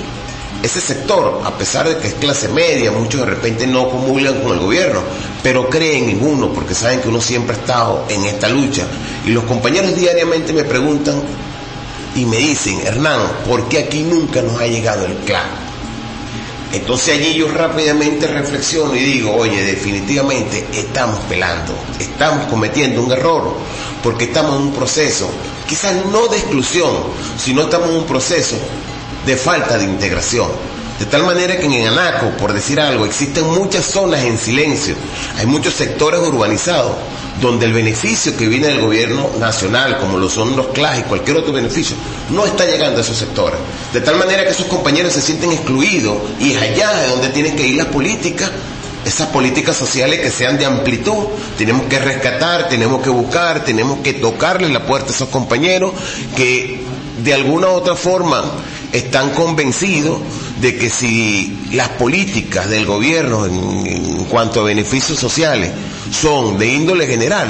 ese 0.63 0.81
sector, 0.81 1.41
a 1.46 1.51
pesar 1.58 1.88
de 1.88 1.98
que 1.98 2.08
es 2.08 2.13
clase 2.15 2.48
media, 2.50 2.91
muchos 2.91 3.22
de 3.22 3.27
repente 3.27 3.67
no 3.67 3.89
comulgan 3.89 4.41
con 4.41 4.53
el 4.53 4.60
gobierno, 4.60 5.01
pero 5.43 5.69
creen 5.69 6.10
en 6.10 6.25
uno 6.25 6.51
porque 6.51 6.74
saben 6.74 7.01
que 7.01 7.10
uno 7.10 7.22
siempre 7.22 7.55
ha 7.55 7.60
estado 7.60 8.05
en 8.10 8.25
esta 8.25 8.50
lucha. 8.50 8.86
Y 9.25 9.29
los 9.29 9.43
compañeros 9.43 9.96
diariamente 9.96 10.53
me 10.53 10.63
preguntan 10.63 11.22
y 12.15 12.25
me 12.25 12.38
dicen, 12.38 12.79
Hernán, 12.84 13.22
¿por 13.48 13.69
qué 13.69 13.79
aquí 13.79 14.01
nunca 14.01 14.41
nos 14.41 14.60
ha 14.60 14.65
llegado 14.65 15.05
el 15.05 15.13
clan? 15.17 15.68
Entonces 16.71 17.15
allí 17.17 17.33
yo 17.33 17.47
rápidamente 17.47 18.27
reflexiono 18.27 18.95
y 18.95 18.99
digo, 18.99 19.33
oye, 19.33 19.63
definitivamente 19.63 20.67
estamos 20.71 21.19
pelando, 21.21 21.73
estamos 21.99 22.45
cometiendo 22.45 23.01
un 23.01 23.11
error, 23.11 23.55
porque 24.03 24.25
estamos 24.25 24.55
en 24.55 24.67
un 24.67 24.73
proceso, 24.73 25.31
quizás 25.67 26.05
no 26.05 26.27
de 26.27 26.38
exclusión, 26.38 26.91
sino 27.38 27.63
estamos 27.63 27.89
en 27.89 27.95
un 27.95 28.05
proceso 28.05 28.55
de 29.25 29.35
falta 29.35 29.77
de 29.79 29.85
integración. 29.85 30.49
De 31.00 31.06
tal 31.06 31.24
manera 31.24 31.58
que 31.58 31.65
en 31.65 31.88
Anaco, 31.88 32.32
por 32.38 32.51
decir 32.51 32.79
algo, 32.79 33.06
existen 33.06 33.46
muchas 33.50 33.86
zonas 33.86 34.22
en 34.25 34.38
silencio, 34.38 34.96
hay 35.38 35.46
muchos 35.46 35.74
sectores 35.74 36.20
urbanizados 36.20 36.91
donde 37.39 37.65
el 37.65 37.72
beneficio 37.72 38.36
que 38.36 38.50
viene 38.50 38.68
del 38.68 38.82
gobierno 38.82 39.29
nacional, 39.39 39.98
como 39.98 40.18
lo 40.18 40.29
son 40.29 40.58
los 40.58 40.68
CLAS 40.68 41.00
y 41.00 41.03
cualquier 41.03 41.38
otro 41.38 41.53
beneficio, 41.53 41.96
no 42.32 42.46
está 42.46 42.65
llegando 42.65 42.98
a 42.98 43.01
esos 43.01 43.15
sectores. 43.15 43.58
De 43.94 44.01
tal 44.01 44.18
manera 44.18 44.44
que 44.44 44.50
esos 44.50 44.65
compañeros 44.68 45.13
se 45.13 45.22
sienten 45.22 45.53
excluidos 45.53 46.18
y 46.38 46.51
es 46.51 46.62
allá 46.62 46.91
de 46.94 47.08
donde 47.08 47.29
tienen 47.29 47.56
que 47.56 47.65
ir 47.65 47.77
las 47.77 47.88
políticas, 47.88 48.51
esas 49.06 49.29
políticas 49.29 49.77
sociales 49.77 50.20
que 50.20 50.29
sean 50.29 50.58
de 50.58 50.65
amplitud. 50.65 51.27
Tenemos 51.58 51.88
que 51.88 52.00
rescatar, 52.00 52.68
tenemos 52.68 53.01
que 53.01 53.10
buscar, 53.10 53.63
tenemos 53.63 54.00
que 54.00 54.13
tocarle 54.13 54.68
la 54.68 54.86
puerta 54.86 55.12
a 55.12 55.15
esos 55.15 55.29
compañeros 55.29 55.94
que 56.36 56.84
de 57.24 57.34
alguna 57.34 57.68
u 57.68 57.72
otra 57.72 57.96
forma 57.96 58.44
están 58.91 59.29
convencidos 59.32 60.18
de 60.62 60.78
que 60.78 60.89
si 60.89 61.70
las 61.74 61.89
políticas 61.89 62.70
del 62.70 62.86
gobierno 62.86 63.46
en, 63.46 64.25
cuanto 64.25 64.62
a 64.62 64.63
beneficios 64.63 65.18
sociales 65.20 65.72
son 66.12 66.58
de 66.58 66.68
índole 66.68 67.08
general, 67.08 67.48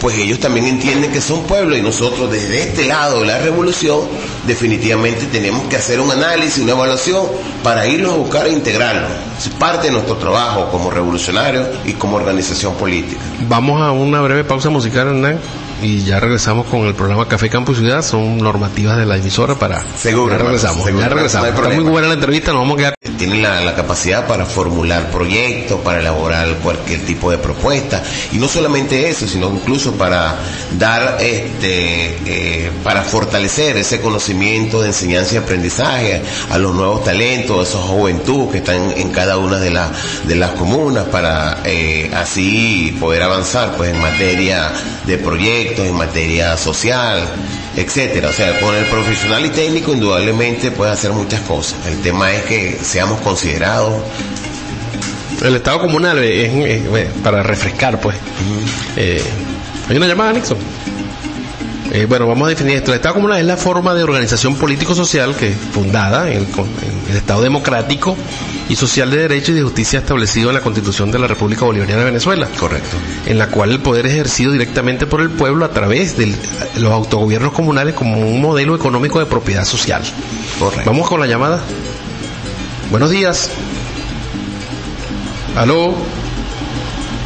pues 0.00 0.16
ellos 0.18 0.40
también 0.40 0.66
entienden 0.66 1.12
que 1.12 1.20
son 1.20 1.42
pueblo 1.44 1.76
y 1.76 1.82
nosotros 1.82 2.30
desde 2.30 2.60
este 2.62 2.86
lado 2.86 3.20
de 3.20 3.26
la 3.26 3.38
revolución 3.38 4.00
definitivamente 4.46 5.26
tenemos 5.26 5.62
que 5.68 5.76
hacer 5.76 6.00
un 6.00 6.10
análisis, 6.10 6.62
una 6.62 6.72
evaluación 6.72 7.26
para 7.62 7.86
irlos 7.86 8.12
a 8.12 8.16
buscar 8.16 8.46
e 8.46 8.52
integrarlos. 8.52 9.10
Es 9.38 9.48
parte 9.50 9.86
de 9.88 9.92
nuestro 9.92 10.16
trabajo 10.16 10.68
como 10.70 10.90
revolucionarios 10.90 11.68
y 11.84 11.92
como 11.92 12.16
organización 12.16 12.74
política. 12.74 13.20
Vamos 13.48 13.80
a 13.80 13.92
una 13.92 14.20
breve 14.20 14.42
pausa 14.44 14.70
musical, 14.70 15.06
Hernán, 15.08 15.38
y 15.82 16.04
ya 16.04 16.20
regresamos 16.20 16.66
con 16.66 16.80
el 16.86 16.94
programa 16.94 17.26
Café 17.26 17.48
Campo 17.50 17.72
y 17.72 17.76
Ciudad. 17.76 18.02
Son 18.02 18.38
normativas 18.38 18.96
de 18.96 19.06
la 19.06 19.16
emisora 19.16 19.54
para... 19.56 19.84
Seguro, 19.96 20.32
Ya 20.32 20.38
regresamos, 20.38 20.84
seguro, 20.84 21.02
ya 21.02 21.08
no 21.08 21.14
regresamos. 21.16 21.48
Está 21.48 21.60
problema. 21.60 21.82
muy 21.82 21.90
buena 21.90 22.08
la 22.08 22.14
entrevista, 22.14 22.52
nos 22.52 22.60
vamos 22.62 22.74
a 22.74 22.78
quedar... 22.78 22.94
tienen 23.22 23.40
la, 23.42 23.72
capacidad 23.76 24.26
para 24.26 24.44
formular 24.44 25.12
proyectos, 25.12 25.80
para 25.82 26.00
elaborar 26.00 26.56
cualquier 26.56 27.06
tipo 27.06 27.30
de 27.30 27.38
propuesta. 27.38 28.02
Y 28.32 28.36
no 28.36 28.48
solamente 28.48 29.08
eso, 29.08 29.28
sino 29.28 29.48
incluso 29.48 29.92
para 29.92 30.34
dar, 30.76 31.18
este, 31.20 32.16
eh, 32.26 32.70
para 32.82 33.02
fortalecer 33.02 33.76
ese 33.76 34.00
conocimiento 34.00 34.80
de 34.82 34.88
enseñanza 34.88 35.34
y 35.34 35.38
aprendizaje 35.38 36.20
a 36.50 36.58
los 36.58 36.74
nuevos 36.74 37.04
talentos, 37.04 37.60
a 37.60 37.62
esos 37.70 37.82
juventud 37.82 38.50
que 38.50 38.58
están 38.58 38.90
en 38.96 39.10
cada 39.10 39.38
una 39.38 39.60
de, 39.60 39.70
las 39.70 39.90
de 40.26 40.34
las 40.34 40.50
comunas 40.52 41.04
para 41.04 41.58
eh, 41.64 42.10
así 42.14 42.96
poder 42.98 43.22
avanzar 43.22 43.76
pues 43.76 43.94
en 43.94 44.00
materia 44.00 44.72
de 45.06 45.16
proyectos, 45.18 45.86
en 45.86 45.94
materia 45.94 46.56
social, 46.56 47.20
etcétera. 47.76 48.28
O 48.28 48.32
sea, 48.32 48.58
con 48.60 48.74
el 48.74 48.84
profesional 48.86 49.44
y 49.46 49.50
técnico 49.50 49.92
indudablemente 49.92 50.70
puede 50.70 50.90
hacer 50.92 51.12
muchas 51.12 51.40
cosas. 51.42 51.76
El 51.86 52.00
tema 52.02 52.32
es 52.32 52.42
que 52.44 52.78
seamos 52.82 53.20
considerados. 53.20 54.02
El 55.42 55.56
Estado 55.56 55.80
comunal 55.80 56.18
es, 56.18 56.52
es- 56.52 56.86
es 56.94 57.08
para 57.22 57.42
refrescar, 57.42 58.00
pues. 58.00 58.16
Eh, 58.96 59.22
Hay 59.88 59.96
una 59.96 60.06
llamada, 60.06 60.32
Nixon. 60.32 60.56
Eh, 61.92 62.06
bueno, 62.08 62.26
vamos 62.26 62.46
a 62.46 62.50
definir 62.50 62.76
esto. 62.76 62.92
El 62.92 62.96
Estado 62.96 63.16
comunal 63.16 63.38
es 63.40 63.44
la 63.44 63.56
forma 63.56 63.92
de 63.94 64.02
organización 64.02 64.54
político-social 64.56 65.34
que 65.34 65.50
fundada 65.50 66.30
en 66.30 66.38
el, 66.38 66.42
en 66.44 67.10
el 67.10 67.16
Estado 67.16 67.42
democrático 67.42 68.16
y 68.72 68.76
social 68.76 69.10
de 69.10 69.18
derecho 69.18 69.52
y 69.52 69.56
de 69.56 69.62
justicia 69.62 69.98
establecido 69.98 70.48
en 70.48 70.54
la 70.54 70.62
Constitución 70.62 71.10
de 71.10 71.18
la 71.18 71.26
República 71.26 71.66
Bolivariana 71.66 72.00
de 72.00 72.06
Venezuela. 72.06 72.48
Correcto. 72.58 72.96
en 73.26 73.36
la 73.36 73.48
cual 73.48 73.70
el 73.70 73.80
poder 73.80 74.06
es 74.06 74.12
ejercido 74.14 74.50
directamente 74.50 75.06
por 75.06 75.20
el 75.20 75.28
pueblo 75.28 75.66
a 75.66 75.68
través 75.72 76.16
de 76.16 76.34
los 76.76 76.90
autogobiernos 76.90 77.52
comunales 77.52 77.94
como 77.94 78.18
un 78.18 78.40
modelo 78.40 78.74
económico 78.74 79.18
de 79.18 79.26
propiedad 79.26 79.66
social. 79.66 80.02
Correcto. 80.58 80.88
Vamos 80.90 81.06
con 81.06 81.20
la 81.20 81.26
llamada. 81.26 81.60
Buenos 82.90 83.10
días. 83.10 83.50
Aló. 85.54 85.94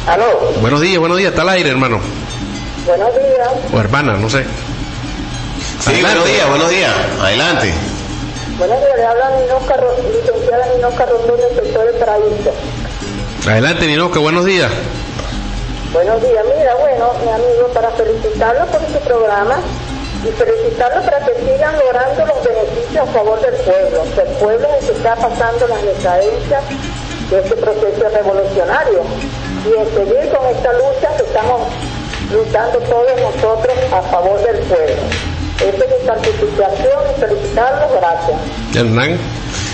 Aló, 0.05 0.25
Buenos 0.59 0.81
días, 0.81 0.99
buenos 0.99 1.17
días. 1.17 1.29
Está 1.29 1.43
al 1.43 1.49
aire, 1.49 1.69
hermano. 1.69 2.01
buenos 2.85 3.13
días. 3.13 3.49
O 3.73 3.79
hermana, 3.79 4.17
no 4.17 4.29
sé. 4.29 4.43
Sí, 5.79 6.01
buenos 6.01 6.25
días, 6.25 6.49
buenos 6.49 6.69
días. 6.69 6.91
Adelante. 7.21 7.73
Buenos 8.57 8.79
días, 8.79 8.97
le 8.97 9.05
habla 9.05 9.29
Ninoca, 9.39 9.77
Ro- 9.77 9.95
licenciada 10.11 10.65
Ninoca 10.75 11.05
Rondón 11.05 11.37
del 11.39 11.55
sector 11.55 11.85
de 11.85 11.93
Paraíso. 11.99 12.51
Adelante, 13.47 13.85
Ninoca, 13.87 14.19
buenos 14.19 14.45
días. 14.45 14.71
Buenos 15.93 16.21
días, 16.21 16.43
mira, 16.57 16.75
bueno, 16.75 17.11
mi 17.23 17.31
amigo, 17.31 17.67
para 17.73 17.91
felicitarlo 17.91 18.65
por 18.67 18.81
su 18.81 18.99
programa 19.07 19.59
y 20.23 20.27
felicitarlo 20.31 21.01
para 21.03 21.19
que 21.25 21.33
sigan 21.35 21.77
logrando 21.77 22.25
los 22.25 22.43
beneficios 22.43 23.07
a 23.07 23.11
favor 23.13 23.39
del 23.41 23.53
pueblo. 23.55 24.03
que 24.15 24.21
el 24.21 24.27
pueblo 24.37 24.67
el 24.79 24.85
que 24.85 24.91
está 24.91 25.15
pasando 25.15 25.67
las 25.67 25.81
decadencias 25.83 26.63
de 27.29 27.39
este 27.39 27.55
proceso 27.55 28.09
revolucionario. 28.09 29.01
Y 29.65 29.79
en 29.79 29.85
seguir 29.93 30.31
con 30.33 30.47
esta 30.47 30.73
lucha 30.73 31.15
que 31.17 31.23
estamos 31.23 31.61
luchando 32.33 32.79
todos 32.79 33.11
nosotros 33.21 33.73
a 33.91 34.01
favor 34.01 34.39
del 34.43 34.57
pueblo. 34.59 34.95
Esa 35.57 35.83
es 35.83 36.01
mi 36.01 36.07
participación 36.07 36.99
y 37.15 37.19
felicitarlos, 37.19 37.91
gracias. 37.99 38.39
Hernán. 38.75 39.17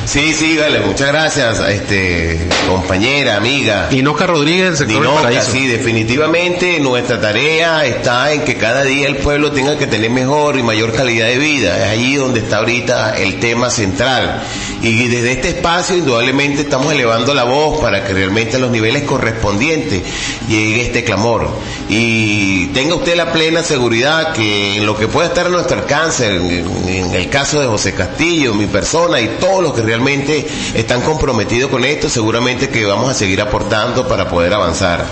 Sí, 0.05 0.33
sí, 0.33 0.57
vale, 0.57 0.81
muchas 0.81 1.07
gracias, 1.07 1.59
este, 1.69 2.47
compañera, 2.67 3.37
amiga. 3.37 3.87
Ninoca 3.89 4.27
Rodríguez 4.27 4.65
del 4.65 4.77
sector 4.77 4.95
de 4.95 5.01
Dinoca, 5.01 5.23
Paraíso. 5.23 5.51
sí, 5.51 5.65
definitivamente 5.65 6.79
nuestra 6.81 7.21
tarea 7.21 7.85
está 7.85 8.33
en 8.33 8.41
que 8.41 8.57
cada 8.57 8.83
día 8.83 9.07
el 9.07 9.17
pueblo 9.17 9.51
tenga 9.51 9.77
que 9.77 9.87
tener 9.87 10.11
mejor 10.11 10.57
y 10.57 10.63
mayor 10.63 10.93
calidad 10.93 11.27
de 11.27 11.37
vida. 11.37 11.77
Es 11.77 11.91
allí 11.93 12.15
donde 12.15 12.41
está 12.41 12.57
ahorita 12.57 13.17
el 13.17 13.39
tema 13.39 13.69
central. 13.69 14.43
Y 14.83 15.07
desde 15.07 15.31
este 15.31 15.47
espacio, 15.47 15.95
indudablemente, 15.95 16.63
estamos 16.63 16.91
elevando 16.91 17.33
la 17.33 17.45
voz 17.45 17.79
para 17.79 18.05
que 18.05 18.13
realmente 18.13 18.57
a 18.57 18.59
los 18.59 18.69
niveles 18.69 19.03
correspondientes 19.03 20.03
llegue 20.49 20.81
este 20.81 21.05
clamor. 21.05 21.49
Y 21.87 22.67
tenga 22.67 22.95
usted 22.95 23.15
la 23.15 23.31
plena 23.31 23.63
seguridad 23.63 24.33
que 24.33 24.75
en 24.75 24.85
lo 24.85 24.97
que 24.97 25.07
pueda 25.07 25.29
estar 25.29 25.45
a 25.45 25.49
nuestro 25.49 25.77
alcance, 25.79 26.27
en, 26.35 27.15
el 27.15 27.29
caso 27.29 27.61
de 27.61 27.67
José 27.67 27.93
Castillo, 27.93 28.53
mi 28.53 28.65
persona 28.67 29.21
y 29.21 29.37
todos 29.39 29.63
los 29.63 29.73
que 29.73 29.83
realmente 29.83 30.45
están 30.73 30.99
comprometidos 30.99 31.71
con 31.71 31.85
esto, 31.85 32.09
seguramente 32.09 32.67
que 32.67 32.83
vamos 32.83 33.09
a 33.09 33.13
seguir 33.13 33.39
aportando 33.39 34.05
para 34.05 34.27
poder 34.27 34.53
avanzar. 34.53 35.05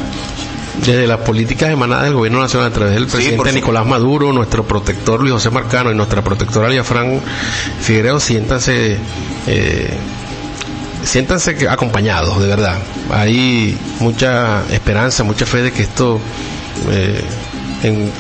Desde 0.80 1.06
las 1.06 1.20
políticas 1.20 1.70
emanadas 1.70 2.06
del 2.06 2.14
gobierno 2.14 2.40
nacional 2.40 2.70
a 2.70 2.74
través 2.74 2.94
del 2.94 3.08
presidente. 3.08 3.52
Nicolás 3.52 3.86
Maduro, 3.86 4.32
nuestro 4.32 4.64
protector 4.64 5.20
Luis 5.20 5.34
José 5.34 5.50
Marcano 5.50 5.92
y 5.92 5.96
nuestra 5.96 6.24
protectora 6.24 6.68
Alia 6.68 6.84
Fran 6.84 7.20
Figueredo, 7.82 8.20
siéntanse, 8.20 8.98
eh, 9.48 9.94
siéntanse 11.04 11.68
acompañados, 11.70 12.40
de 12.40 12.48
verdad. 12.48 12.78
Hay 13.12 13.78
mucha 14.00 14.64
esperanza, 14.72 15.24
mucha 15.24 15.46
fe 15.46 15.62
de 15.62 15.72
que 15.72 15.84
esto, 15.84 16.20
eh, 16.90 17.22
en, 17.84 18.12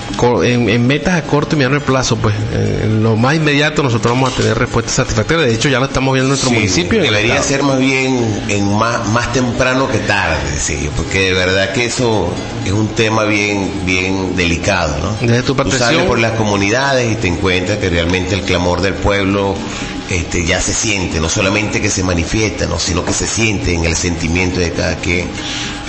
en- 0.43 0.69
en 0.69 0.88
metas 0.88 1.15
a 1.15 1.24
corto 1.24 1.56
y 1.56 1.60
mediano 1.60 1.80
plazo, 1.82 2.15
pues 2.17 2.36
eh, 2.54 2.82
en 2.86 3.04
lo 3.04 3.15
más 3.15 3.36
inmediato 3.36 3.84
nosotros 3.84 4.13
vamos 4.13 4.34
a 4.34 4.36
tener 4.38 4.58
respuestas 4.58 4.95
satisfactorias. 4.95 5.47
De 5.47 5.54
hecho, 5.56 5.69
ya 5.69 5.80
lo 5.80 5.86
estamos 5.86 6.13
viendo 6.13 6.26
en 6.28 6.30
nuestro 6.30 6.50
Sí, 6.50 6.56
municipio. 6.56 7.00
en 7.00 7.06
debería 7.06 7.36
estado. 7.36 7.50
ser 7.50 7.63
más 7.63 7.80
bien 7.80 8.43
en 8.50 8.74
más, 8.78 9.08
más 9.10 9.32
temprano 9.34 9.88
que 9.89 10.00
tarde, 10.00 10.58
sí, 10.60 10.89
porque 10.97 11.19
de 11.26 11.34
verdad 11.34 11.71
que 11.74 11.86
eso 11.86 12.34
es 12.65 12.71
un 12.71 12.88
tema 12.89 13.26
bien, 13.26 13.71
bien 13.86 14.36
delicado, 14.36 14.97
¿no? 15.00 15.15
Desde 15.28 15.43
tu 15.43 15.56
Tú 15.56 15.71
sales 15.71 16.04
por 16.06 16.19
las 16.19 16.32
comunidades 16.34 17.12
y 17.12 17.15
te 17.15 17.28
encuentras 17.28 17.78
que 17.78 17.89
realmente 17.89 18.34
el 18.36 18.41
clamor 18.41 18.82
del 18.82 18.95
pueblo 18.95 19.56
este, 20.12 20.45
ya 20.45 20.60
se 20.60 20.74
siente, 20.74 21.19
no 21.19 21.30
solamente 21.30 21.82
que 21.82 21.89
se 21.89 22.04
manifiesta, 22.04 22.65
¿no? 22.65 22.78
sino 22.80 23.06
que 23.06 23.13
se 23.13 23.28
siente 23.28 23.74
en 23.74 23.86
el 23.86 23.95
sentimiento 23.95 24.60
de 24.60 24.71
cada 24.71 24.95
quien. 24.95 25.28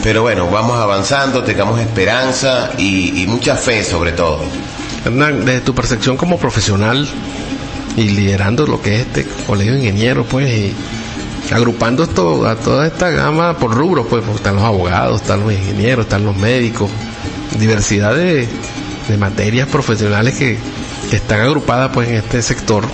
Pero 0.02 0.22
bueno, 0.22 0.48
vamos 0.48 0.78
avanzando, 0.78 1.42
tengamos 1.42 1.80
esperanza 1.80 2.70
y, 2.78 3.24
mucha 3.26 3.56
fe 3.56 3.85
sobre 3.85 4.12
todo. 4.12 4.40
Hernán, 5.04 5.44
desde 5.44 5.61
tu 5.62 5.74
percepción 5.74 6.16
como 6.16 6.38
profesional 6.38 7.08
y 7.96 8.11
liderando 8.11 8.66
lo 8.66 8.80
que 8.80 8.96
es 8.96 9.06
este 9.06 9.26
colegio 9.46 9.72
de 9.72 9.80
ingenieros, 9.80 10.26
pues, 10.30 10.48
y 10.48 10.74
agrupando 11.52 12.04
esto, 12.04 12.46
a 12.46 12.56
toda 12.56 12.87
esta 12.87 13.11
gama 13.11 13.56
por 13.58 13.74
rubros, 13.74 14.06
pues, 14.08 14.22
porque 14.22 14.38
están 14.38 14.56
los 14.56 14.64
abogados, 14.64 15.22
están 15.22 15.40
los 15.40 15.52
ingenieros, 15.52 16.06
están 16.06 16.24
los 16.24 16.37
médicos, 16.37 16.90
diversidad 17.58 18.14
de, 18.14 18.48
materias 19.18 19.68
profesionales 19.68 20.35
que 20.37 20.56
están 21.12 21.40
agrupadas, 21.40 21.90
pues, 21.92 22.08
en 22.08 22.14
este 22.16 22.40
sector. 22.40 22.85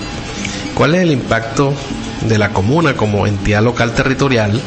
¿Cuál 0.79 0.95
es 0.95 1.03
el 1.03 1.11
impacto 1.11 1.75
de 2.29 2.39
la 2.39 2.53
comuna 2.53 2.95
como 2.95 3.27
entidad 3.27 3.65
local 3.65 3.97
territorial 3.97 4.63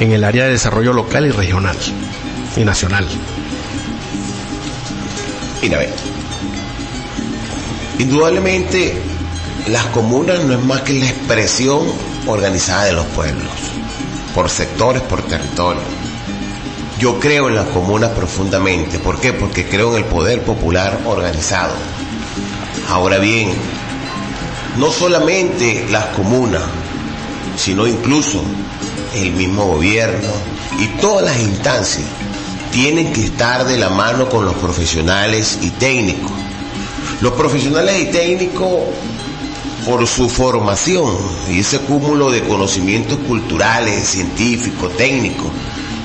en 0.00 0.12
el 0.12 0.24
área 0.24 0.46
de 0.46 0.52
desarrollo 0.52 0.94
local 0.94 1.26
y 1.26 1.32
regional 1.32 1.76
y 2.56 2.64
nacional? 2.64 3.06
Mira. 5.60 5.80
Indudablemente, 7.98 8.94
las 9.68 9.84
comunas 9.88 10.42
no 10.44 10.54
es 10.54 10.64
más 10.64 10.80
que 10.80 10.94
la 10.94 11.10
expresión 11.10 11.82
organizada 12.26 12.84
de 12.84 12.92
los 12.94 13.04
pueblos, 13.08 13.52
por 14.34 14.48
sectores, 14.48 15.02
por 15.02 15.20
territorio. 15.24 15.82
Yo 16.98 17.20
creo 17.20 17.50
en 17.50 17.56
las 17.56 17.68
comunas 17.68 18.12
profundamente. 18.12 18.98
¿Por 18.98 19.20
qué? 19.20 19.34
Porque 19.34 19.68
creo 19.68 19.90
en 19.90 20.04
el 20.04 20.08
poder 20.08 20.40
popular 20.40 21.00
organizado. 21.04 21.74
Ahora 22.88 23.18
bien, 23.18 23.52
no 24.78 24.90
solamente 24.90 25.86
las 25.90 26.06
comunas, 26.06 26.62
sino 27.56 27.86
incluso 27.86 28.42
el 29.14 29.32
mismo 29.32 29.66
gobierno 29.66 30.28
y 30.78 30.86
todas 31.00 31.24
las 31.24 31.40
instancias 31.40 32.06
tienen 32.72 33.12
que 33.12 33.26
estar 33.26 33.64
de 33.64 33.78
la 33.78 33.88
mano 33.88 34.28
con 34.28 34.44
los 34.44 34.54
profesionales 34.54 35.58
y 35.62 35.70
técnicos. 35.70 36.32
Los 37.20 37.34
profesionales 37.34 38.00
y 38.00 38.06
técnicos, 38.06 38.82
por 39.84 40.06
su 40.06 40.28
formación 40.28 41.16
y 41.50 41.60
ese 41.60 41.78
cúmulo 41.80 42.30
de 42.30 42.42
conocimientos 42.42 43.18
culturales, 43.28 44.08
científicos, 44.08 44.96
técnicos, 44.96 45.46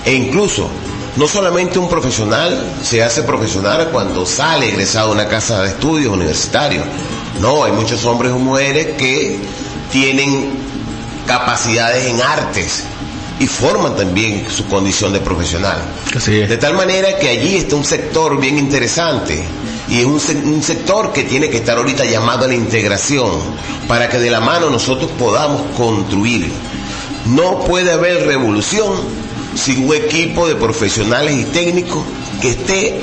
e 0.06 0.14
incluso 0.14 0.70
no 1.16 1.28
solamente 1.28 1.80
un 1.80 1.90
profesional 1.90 2.58
se 2.84 3.04
hace 3.04 3.24
profesional 3.24 3.90
cuando 3.92 4.26
sale 4.26 4.70
egresado 4.70 5.08
de 5.08 5.14
una 5.14 5.28
casa 5.28 5.62
de 5.64 5.70
estudios 5.70 6.14
universitarios. 6.14 6.86
No, 7.40 7.64
hay 7.64 7.72
muchos 7.72 8.04
hombres 8.06 8.32
o 8.32 8.40
mujeres 8.40 8.96
que 8.98 9.40
tienen 9.92 10.50
capacidades 11.26 12.06
en 12.08 12.22
artes 12.22 12.84
y 13.40 13.48
forman 13.48 13.96
también 13.96 14.46
su 14.50 14.66
condición 14.66 15.14
de 15.14 15.20
profesional. 15.22 15.78
Así 16.16 16.40
es. 16.40 16.50
De 16.50 16.58
tal 16.58 16.74
manera 16.74 17.18
que 17.18 17.30
allí 17.30 17.56
está 17.56 17.76
un 17.76 17.86
sector 17.86 18.40
bien 18.40 18.58
interesante 18.58 19.42
y 19.88 20.00
es 20.00 20.06
un, 20.06 20.20
un 20.54 20.62
sector 20.62 21.14
que 21.14 21.24
tiene 21.24 21.50
que 21.50 21.58
estar 21.58 21.78
ahorita 21.78 22.04
llamado 22.06 22.46
a 22.46 22.48
la 22.50 22.56
integración 22.56 23.32
para 23.88 24.10
que 24.10 24.20
de 24.20 24.30
la 24.30 24.42
mano 24.42 24.70
nosotros 24.70 25.10
podamos 25.18 25.62
construir. 25.78 26.52
No 27.28 27.60
puede 27.60 27.92
haber 27.92 28.26
revolución 28.28 28.94
sin 29.56 29.86
un 29.86 29.96
equipo 29.96 30.48
de 30.48 30.56
profesionales 30.56 31.36
y 31.38 31.44
técnicos 31.46 32.04
que 32.42 32.50
esté 32.50 33.02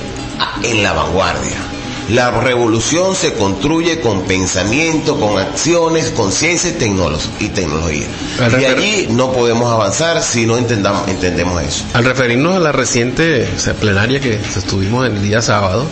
en 0.62 0.82
la 0.82 0.92
vanguardia. 0.92 1.75
La 2.10 2.30
revolución 2.30 3.16
se 3.16 3.32
construye 3.34 4.00
con 4.00 4.22
pensamiento, 4.22 5.18
con 5.18 5.38
acciones, 5.38 6.10
con 6.10 6.30
ciencia 6.30 6.70
y, 6.70 6.74
tecnolo- 6.74 7.18
y 7.40 7.48
tecnología. 7.48 8.06
Al 8.40 8.60
Y 8.60 8.64
allí 8.64 9.08
no 9.10 9.32
podemos 9.32 9.72
avanzar 9.72 10.22
si 10.22 10.46
no 10.46 10.56
entendamos, 10.56 11.08
entendemos 11.08 11.60
eso. 11.62 11.84
Al 11.94 12.04
referirnos 12.04 12.54
a 12.54 12.60
la 12.60 12.70
reciente 12.72 13.48
o 13.56 13.58
sea, 13.58 13.74
plenaria 13.74 14.20
que 14.20 14.34
estuvimos 14.34 15.04
el 15.06 15.20
día 15.20 15.42
sábado 15.42 15.84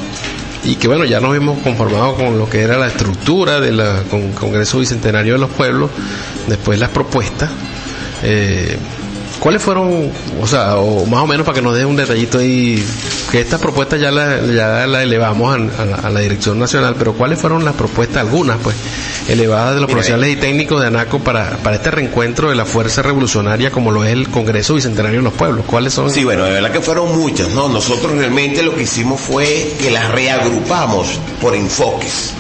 y 0.63 0.77
que 0.77 0.87
bueno, 0.89 1.05
ya 1.05 1.21
nos 1.21 1.37
hemos 1.37 1.59
conformado 1.59 2.15
con 2.15 2.39
lo 2.39 2.49
que 2.49 2.63
era 2.63 2.79
la 2.79 2.87
estructura 2.87 3.61
del 3.61 3.83
Congreso 4.39 4.79
Bicentenario 4.79 5.33
de 5.35 5.41
los 5.41 5.51
Pueblos, 5.51 5.91
después 6.47 6.79
las 6.79 6.91
propuestas. 6.91 7.51
eh, 8.23 8.79
¿Cuáles 9.41 9.63
fueron, 9.63 10.11
o 10.41 10.47
sea, 10.47 10.77
o 10.77 11.05
más 11.07 11.23
o 11.23 11.27
menos 11.27 11.45
para 11.45 11.57
que 11.57 11.63
nos 11.63 11.77
dé 11.77 11.85
un 11.85 11.97
detallito 11.97 12.39
ahí, 12.39 12.85
que 13.31 13.41
estas 13.41 13.61
propuestas 13.61 14.01
ya 14.01 14.11
las 14.11 14.47
ya 14.47 14.87
la 14.87 15.03
elevamos 15.03 15.53
a, 15.53 15.83
a 15.83 15.85
la, 15.85 15.97
a 15.97 16.11
la 16.11 16.21
Dirección 16.21 16.59
Nacional, 16.59 16.95
pero 16.99 17.13
cuáles 17.15 17.39
fueron 17.39 17.65
las 17.65 17.75
propuestas, 17.75 18.19
algunas 18.19 18.59
pues, 18.59 18.75
elevadas 19.29 19.75
de 19.75 19.81
los 19.81 19.89
Mira, 19.89 19.97
profesionales 19.97 20.37
y 20.37 20.41
técnicos 20.41 20.81
de 20.81 20.87
ANACO 20.87 21.19
para, 21.19 21.59
para 21.59 21.77
este 21.77 21.91
reencuentro 21.91 22.49
de 22.49 22.55
la 22.55 22.65
fuerza 22.65 23.03
revolucionaria 23.03 23.71
como 23.71 23.91
lo 23.91 24.05
es 24.05 24.13
el 24.13 24.29
Congreso 24.29 24.75
Bicentenario 24.75 25.19
de 25.21 25.25
los 25.25 25.35
Pueblos? 25.35 25.65
¿Cuáles 25.67 25.95
son? 25.95 26.11
Sí, 26.11 26.25
bueno, 26.25 26.45
de 26.45 26.53
verdad 26.53 26.71
que 26.73 26.81
fueron 26.81 27.17
muchas, 27.17 27.51
¿no? 27.51 27.69
Nosotros 27.69 28.13
realmente 28.13 28.63
lo 28.63 28.75
que 28.75 28.83
hicimos 28.83 29.21
fue 29.21 29.75
que 29.81 29.91
las 29.91 30.11
reagrupamos 30.11 31.19
por 31.41 31.55
enfoques. 31.55 32.33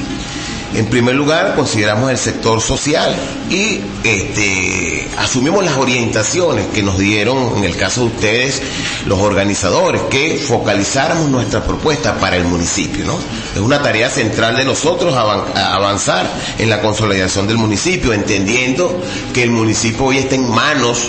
En 0.75 0.87
primer 0.87 1.15
lugar, 1.15 1.55
consideramos 1.55 2.11
el 2.11 2.19
sector 2.19 2.61
social 2.61 3.15
y 3.49 3.81
este, 4.03 5.07
asumimos 5.19 5.65
las 5.65 5.77
orientaciones 5.77 6.67
que 6.75 6.83
nos 6.83 6.99
dieron, 6.99 7.57
en 7.59 7.63
el 7.65 7.77
caso 7.77 8.01
de 8.01 8.07
ustedes, 8.09 8.61
los 9.07 9.21
organizadores, 9.21 10.03
que 10.11 10.37
focalizáramos 10.37 11.31
nuestra 11.31 11.63
propuesta 11.63 12.15
para 12.19 12.37
el 12.37 12.45
municipio. 12.45 13.05
Es 13.55 13.61
una 13.61 13.83
tarea 13.83 14.11
central 14.11 14.57
de 14.57 14.65
nosotros 14.65 15.15
avanzar 15.15 16.29
en 16.59 16.69
la 16.69 16.81
consolidación 16.81 17.47
del 17.47 17.57
municipio, 17.59 18.13
entendiendo 18.13 19.01
que 19.33 19.45
el 19.45 19.51
municipio 19.53 20.07
hoy 20.07 20.19
está 20.19 20.35
en 20.35 20.51
manos 20.51 21.07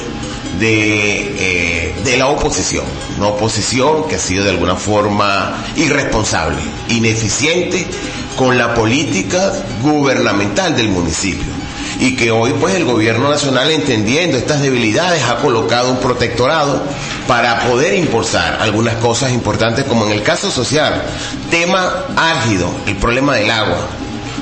de, 0.59 1.33
eh, 1.39 1.95
de 2.03 2.17
la 2.17 2.27
oposición, 2.27 2.85
una 3.17 3.29
oposición 3.29 4.07
que 4.07 4.15
ha 4.15 4.19
sido 4.19 4.43
de 4.43 4.51
alguna 4.51 4.75
forma 4.75 5.65
irresponsable, 5.75 6.59
ineficiente 6.89 7.87
con 8.35 8.57
la 8.57 8.73
política 8.73 9.51
gubernamental 9.81 10.75
del 10.75 10.89
municipio 10.89 11.55
y 11.99 12.15
que 12.15 12.31
hoy 12.31 12.53
pues 12.59 12.75
el 12.75 12.85
gobierno 12.85 13.29
nacional 13.29 13.71
entendiendo 13.71 14.37
estas 14.37 14.61
debilidades 14.61 15.23
ha 15.23 15.37
colocado 15.37 15.91
un 15.91 15.97
protectorado 15.99 16.81
para 17.27 17.61
poder 17.67 17.95
impulsar 17.95 18.57
algunas 18.61 18.95
cosas 18.95 19.31
importantes 19.31 19.85
como 19.85 20.05
en 20.05 20.11
el 20.11 20.21
caso 20.23 20.51
social, 20.51 21.01
tema 21.49 22.05
álgido, 22.15 22.69
el 22.87 22.95
problema 22.97 23.35
del 23.35 23.49
agua. 23.49 23.87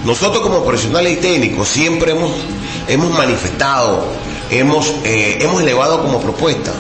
Nosotros 0.06 0.42
como 0.44 0.66
profesionales 0.66 1.14
y 1.14 1.22
técnicos 1.22 1.68
siempre 1.70 2.12
hemos, 2.12 2.32
hemos 2.88 3.12
manifestado, 3.12 4.06
hemos, 4.50 4.88
eh, 5.06 5.38
hemos 5.42 5.62
elevado 5.62 6.02
como 6.02 6.20
propuesta 6.20 6.72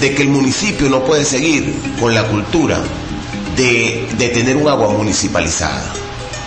de 0.00 0.14
que 0.14 0.22
el 0.22 0.28
municipio 0.28 0.88
no 0.88 1.00
puede 1.04 1.24
seguir 1.24 1.74
con 2.00 2.14
la 2.14 2.24
cultura 2.24 2.80
de, 3.56 4.08
de 4.18 4.28
tener 4.30 4.56
un 4.56 4.68
agua 4.68 4.88
municipalizada. 4.88 6.01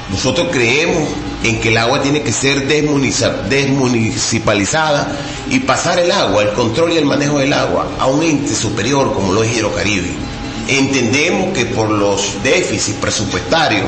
Nosotros 0.09 0.47
creemos 0.51 1.09
en 1.43 1.59
que 1.59 1.69
el 1.69 1.77
agua 1.77 2.01
tiene 2.01 2.21
que 2.21 2.31
ser 2.31 2.67
desmunicipalizada 2.67 5.07
y 5.49 5.59
pasar 5.61 5.99
el 5.99 6.11
agua, 6.11 6.43
el 6.43 6.53
control 6.53 6.93
y 6.93 6.97
el 6.97 7.05
manejo 7.05 7.39
del 7.39 7.53
agua 7.53 7.87
a 7.99 8.07
un 8.07 8.21
ente 8.21 8.53
superior 8.53 9.13
como 9.13 9.33
lo 9.33 9.43
es 9.43 9.55
Hidrocaribe. 9.55 10.34
Entendemos 10.67 11.53
que 11.53 11.65
por 11.65 11.89
los 11.89 12.41
déficits 12.43 12.97
presupuestarios 12.97 13.85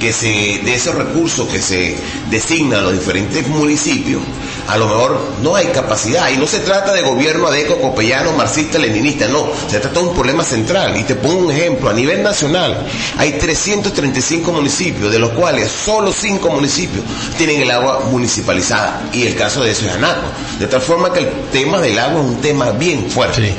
que 0.00 0.12
se, 0.12 0.60
de 0.64 0.74
esos 0.74 0.94
recursos 0.94 1.48
que 1.48 1.60
se 1.60 1.96
designan 2.30 2.80
a 2.80 2.82
los 2.82 2.92
diferentes 2.92 3.46
municipios, 3.48 4.20
a 4.68 4.76
lo 4.76 4.88
mejor 4.88 5.20
no 5.42 5.54
hay 5.54 5.66
capacidad. 5.66 6.30
Y 6.30 6.36
no 6.36 6.46
se 6.46 6.60
trata 6.60 6.92
de 6.92 7.02
gobierno 7.02 7.46
adeco, 7.46 7.80
copellano, 7.80 8.32
marxista, 8.32 8.78
leninista, 8.78 9.28
no. 9.28 9.48
Se 9.70 9.78
trata 9.78 10.00
de 10.00 10.06
un 10.06 10.14
problema 10.14 10.42
central. 10.42 10.96
Y 10.96 11.04
te 11.04 11.14
pongo 11.14 11.46
un 11.46 11.52
ejemplo. 11.52 11.88
A 11.88 11.92
nivel 11.92 12.22
nacional 12.22 12.86
hay 13.16 13.32
335 13.32 14.52
municipios, 14.52 15.10
de 15.12 15.18
los 15.18 15.30
cuales 15.30 15.70
solo 15.70 16.12
5 16.12 16.50
municipios 16.50 17.04
tienen 17.38 17.62
el 17.62 17.70
agua 17.70 18.00
municipalizada. 18.10 19.08
Y 19.12 19.22
el 19.22 19.36
caso 19.36 19.62
de 19.62 19.70
eso 19.70 19.86
es 19.86 19.92
Anaco. 19.92 20.26
De 20.58 20.66
tal 20.66 20.82
forma 20.82 21.12
que 21.12 21.20
el 21.20 21.30
tema 21.52 21.80
del 21.80 21.98
agua 21.98 22.20
es 22.20 22.26
un 22.26 22.40
tema 22.40 22.70
bien 22.72 23.08
fuerte. 23.08 23.48
Sí. 23.48 23.54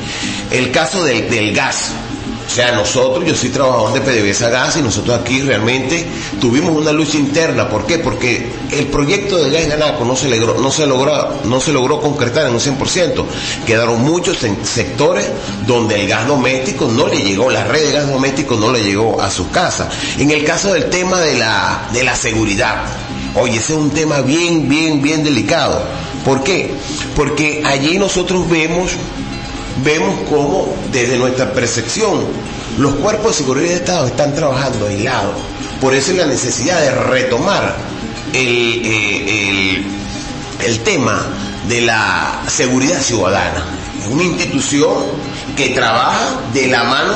El 0.58 0.72
caso 0.72 1.04
del, 1.04 1.30
del 1.30 1.54
gas. 1.54 1.92
O 2.48 2.50
sea, 2.50 2.72
nosotros, 2.72 3.26
yo 3.26 3.36
soy 3.36 3.50
trabajador 3.50 3.94
de 3.94 4.02
PDVSA 4.02 4.50
Gas 4.50 4.78
y 4.78 4.82
nosotros 4.82 5.20
aquí 5.20 5.42
realmente 5.42 6.08
tuvimos 6.40 6.76
una 6.76 6.94
lucha 6.94 7.18
interna. 7.18 7.68
¿Por 7.70 7.86
qué? 7.86 8.00
Porque 8.00 8.50
el 8.72 8.88
proyecto 8.88 9.38
de 9.38 9.52
gas 9.52 9.64
en 9.64 9.74
Anaco 9.74 10.06
no 10.06 10.16
se 10.16 10.30
logró, 10.30 10.58
no 10.58 10.72
se 10.72 10.86
logró, 10.88 11.34
no 11.44 11.60
se 11.60 11.74
logró 11.74 12.00
concretar 12.00 12.48
en 12.48 12.54
un 12.54 12.60
100%. 12.60 13.26
Quedaron 13.66 14.02
muchos 14.02 14.38
sectores 14.64 15.30
donde 15.68 16.02
el 16.02 16.08
gas 16.08 16.26
doméstico 16.26 16.88
no 16.88 17.08
le 17.08 17.18
llegó, 17.18 17.52
la 17.52 17.66
red 17.66 17.86
de 17.86 17.92
gas 17.92 18.10
doméstico 18.10 18.56
no 18.56 18.72
le 18.72 18.82
llegó 18.82 19.22
a 19.22 19.30
sus 19.30 19.48
casas. 19.48 19.90
En 20.18 20.32
el 20.32 20.44
caso 20.46 20.74
del 20.74 20.90
tema 20.90 21.20
de 21.20 21.36
la, 21.36 21.90
de 21.92 22.04
la 22.06 22.16
seguridad, 22.16 22.78
oye, 23.36 23.58
ese 23.58 23.74
es 23.74 23.80
un 23.80 23.92
tema 23.92 24.22
bien, 24.22 24.70
bien, 24.70 25.02
bien 25.02 25.24
delicado. 25.24 25.84
¿Por 26.24 26.44
qué? 26.44 26.74
Porque 27.16 27.62
allí 27.66 27.98
nosotros 27.98 28.50
vemos 28.50 28.92
vemos 29.84 30.16
cómo 30.30 30.74
desde 30.92 31.18
nuestra 31.18 31.52
percepción 31.52 32.26
los 32.78 32.96
cuerpos 32.96 33.32
de 33.32 33.44
seguridad 33.44 33.70
de 33.70 33.76
Estado 33.76 34.08
están 34.08 34.34
trabajando 34.36 34.88
aislados. 34.88 35.36
Por 35.82 35.94
eso 35.94 36.12
es 36.12 36.18
la 36.18 36.26
necesidad 36.26 36.80
de 36.82 36.92
retomar 36.92 37.76
el, 38.34 38.82
eh, 38.86 39.50
el- 39.50 40.68
el 40.68 40.80
tema 40.80 41.26
de 41.68 41.82
la 41.82 42.42
seguridad 42.48 43.00
ciudadana. 43.02 43.64
Una 44.12 44.24
institución 44.24 44.94
que 45.56 45.70
trabaja 45.70 46.40
de 46.54 46.68
la 46.68 46.84
mano 46.84 47.14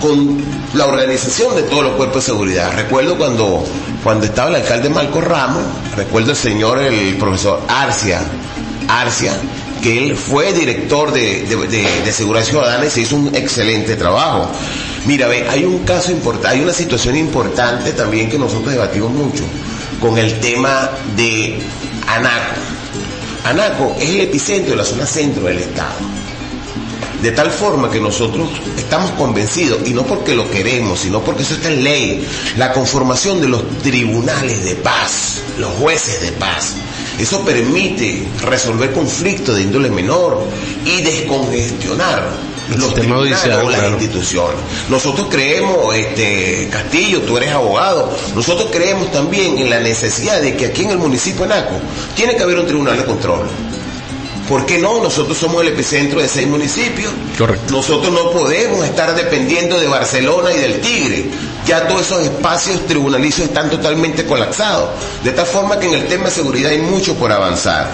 con 0.00 0.42
la 0.74 0.86
organización 0.86 1.54
de 1.54 1.62
todos 1.62 1.84
los 1.84 1.92
cuerpos 1.94 2.16
de 2.26 2.32
seguridad. 2.32 2.72
Recuerdo 2.74 3.16
cuando, 3.16 3.64
cuando 4.02 4.26
estaba 4.26 4.50
el 4.50 4.56
alcalde 4.56 4.90
Marco 4.90 5.20
Ramos, 5.20 5.62
recuerdo 5.96 6.32
el 6.32 6.36
señor, 6.36 6.78
el 6.80 7.16
profesor 7.16 7.60
Arcia, 7.68 8.20
Arcia, 8.88 9.32
que 9.84 10.02
él 10.02 10.16
fue 10.16 10.54
director 10.54 11.12
de, 11.12 11.42
de- 11.44 11.68
de- 12.02 12.12
seguridad 12.12 12.42
ciudadana 12.42 12.86
y 12.86 12.90
se 12.90 13.02
hizo 13.02 13.16
un 13.16 13.34
excelente 13.34 13.96
trabajo. 13.96 14.50
Mira, 15.04 15.28
ve, 15.28 15.46
hay 15.46 15.64
un 15.64 15.80
caso 15.84 16.10
importante, 16.10 16.56
hay 16.56 16.62
una 16.62 16.72
situación 16.72 17.16
importante 17.16 17.92
también 17.92 18.30
que 18.30 18.38
nosotros 18.38 18.72
debatimos 18.72 19.10
mucho 19.10 19.44
con 20.00 20.16
el 20.16 20.40
tema 20.40 20.90
de 21.14 21.58
Anaco. 22.08 22.60
Anaco 23.44 23.94
es 24.00 24.08
el 24.08 24.20
epicentro 24.22 24.70
de 24.70 24.76
la 24.78 24.84
zona 24.86 25.04
centro 25.04 25.44
del 25.44 25.58
Estado. 25.58 25.92
De 27.20 27.30
tal 27.32 27.50
forma 27.50 27.90
que 27.90 28.00
nosotros 28.00 28.48
estamos 28.78 29.10
convencidos, 29.12 29.80
y 29.86 29.90
no 29.92 30.04
porque 30.06 30.34
lo 30.34 30.50
queremos, 30.50 31.00
sino 31.00 31.20
porque 31.20 31.42
eso 31.42 31.54
está 31.54 31.68
en 31.70 31.84
ley, 31.84 32.26
la 32.56 32.72
conformación 32.72 33.40
de 33.42 33.48
los 33.48 33.62
tribunales 33.82 34.64
de 34.64 34.76
paz, 34.76 35.42
los 35.58 35.70
jueces 35.74 36.22
de 36.22 36.32
paz. 36.32 36.74
Eso 37.18 37.44
permite 37.44 38.26
resolver 38.42 38.92
conflictos 38.92 39.56
de 39.56 39.62
índole 39.62 39.90
menor 39.90 40.42
y 40.84 41.02
descongestionar 41.02 42.28
El 42.72 42.80
los 42.80 42.94
tribunales 42.94 43.38
judicial, 43.38 43.64
o 43.64 43.70
las 43.70 43.80
claro. 43.80 43.94
instituciones. 43.94 44.56
Nosotros 44.88 45.28
creemos, 45.30 45.94
este 45.94 46.68
Castillo, 46.70 47.22
tú 47.22 47.36
eres 47.36 47.52
abogado, 47.52 48.10
nosotros 48.34 48.68
creemos 48.72 49.12
también 49.12 49.58
en 49.58 49.70
la 49.70 49.80
necesidad 49.80 50.40
de 50.40 50.56
que 50.56 50.66
aquí 50.66 50.82
en 50.82 50.90
el 50.90 50.98
municipio 50.98 51.42
de 51.42 51.48
Naco 51.48 51.76
tiene 52.16 52.36
que 52.36 52.42
haber 52.42 52.58
un 52.58 52.66
tribunal 52.66 52.96
de 52.96 53.04
control. 53.04 53.46
¿Por 54.48 54.66
qué 54.66 54.78
no? 54.78 55.02
Nosotros 55.02 55.38
somos 55.38 55.62
el 55.62 55.68
epicentro 55.68 56.20
de 56.20 56.28
seis 56.28 56.46
municipios. 56.46 57.12
Correcto. 57.38 57.72
Nosotros 57.72 58.12
no 58.12 58.30
podemos 58.30 58.84
estar 58.84 59.14
dependiendo 59.14 59.78
de 59.78 59.88
Barcelona 59.88 60.52
y 60.52 60.58
del 60.58 60.80
Tigre. 60.80 61.30
Ya 61.66 61.88
todos 61.88 62.02
esos 62.02 62.20
espacios 62.24 62.84
tribunalizos 62.86 63.46
están 63.46 63.70
totalmente 63.70 64.26
colapsados. 64.26 64.90
De 65.22 65.32
tal 65.32 65.46
forma 65.46 65.78
que 65.78 65.86
en 65.86 65.94
el 65.94 66.06
tema 66.08 66.26
de 66.26 66.30
seguridad 66.30 66.72
hay 66.72 66.78
mucho 66.78 67.14
por 67.14 67.32
avanzar. 67.32 67.90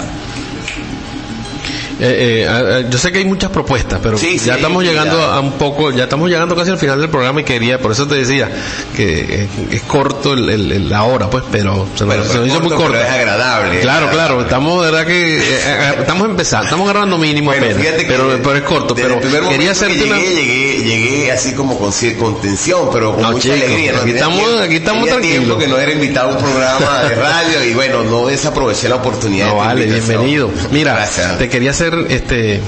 Eh, 2.02 2.46
eh, 2.48 2.86
yo 2.88 2.98
sé 2.98 3.12
que 3.12 3.18
hay 3.18 3.26
muchas 3.26 3.50
propuestas, 3.50 4.00
pero 4.02 4.16
ya 4.16 4.54
estamos 4.54 4.82
llegando 4.82 5.22
a 5.22 5.38
un 5.40 5.52
poco, 5.52 5.90
ya 5.90 6.04
estamos 6.04 6.30
llegando 6.30 6.56
casi 6.56 6.70
al 6.70 6.78
final 6.78 6.98
del 6.98 7.10
programa 7.10 7.42
y 7.42 7.44
quería, 7.44 7.78
por 7.78 7.92
eso 7.92 8.06
te 8.06 8.14
decía 8.14 8.48
que 8.96 9.46
es, 9.70 9.82
corto 9.82 10.34
la 10.34 11.02
hora, 11.04 11.28
pues, 11.28 11.44
pero 11.52 11.86
se 11.94 12.06
nos, 12.06 12.46
hizo 12.46 12.60
muy 12.60 12.74
corto. 12.74 12.98
es 12.98 13.04
agradable. 13.04 13.80
Claro, 13.80 14.08
claro, 14.10 14.40
estamos, 14.40 14.82
verdad 14.82 15.06
que 15.06 15.38
eh, 15.38 15.94
estamos 15.98 16.28
empezando, 16.28 16.64
estamos 16.64 16.88
grabando 16.88 17.18
mínimo 17.18 17.50
pero, 17.50 18.40
pero, 18.42 18.56
es 18.56 18.62
corto. 18.62 18.94
Pero 18.94 19.20
quería 19.20 19.72
hacerte 19.72 19.94
llegué, 19.96 20.10
una... 20.10 20.18
llegué, 20.20 20.82
llegué 20.82 21.32
así 21.32 21.52
como 21.52 21.78
con, 21.78 21.92
con 22.18 22.40
tensión, 22.40 22.88
pero 22.90 23.14
con 23.14 23.32
mucha 23.32 23.52
alegría. 23.52 23.92
Aquí 24.00 24.12
estamos, 24.12 24.60
aquí 24.62 24.76
estamos 24.76 25.06
tranquilos. 25.06 25.58
que 25.58 25.68
no 25.68 25.78
era 25.78 25.92
invitado 25.92 26.30
a 26.30 26.32
un 26.32 26.38
programa 26.38 27.02
de 27.04 27.14
radio 27.14 27.64
y 27.64 27.74
bueno, 27.74 28.04
no 28.04 28.26
desaproveché 28.26 28.88
la 28.88 28.96
oportunidad. 28.96 29.48
No, 29.48 29.56
vale, 29.56 29.84
bienvenido. 29.84 30.50
Mira, 30.70 31.06
te 31.38 31.48
quería 31.50 31.70
hacer 31.70 31.89
hacer, 31.90 32.12
este, 32.12 32.60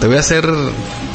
te 0.00 0.06
voy 0.06 0.16
a 0.16 0.20
hacer 0.20 0.44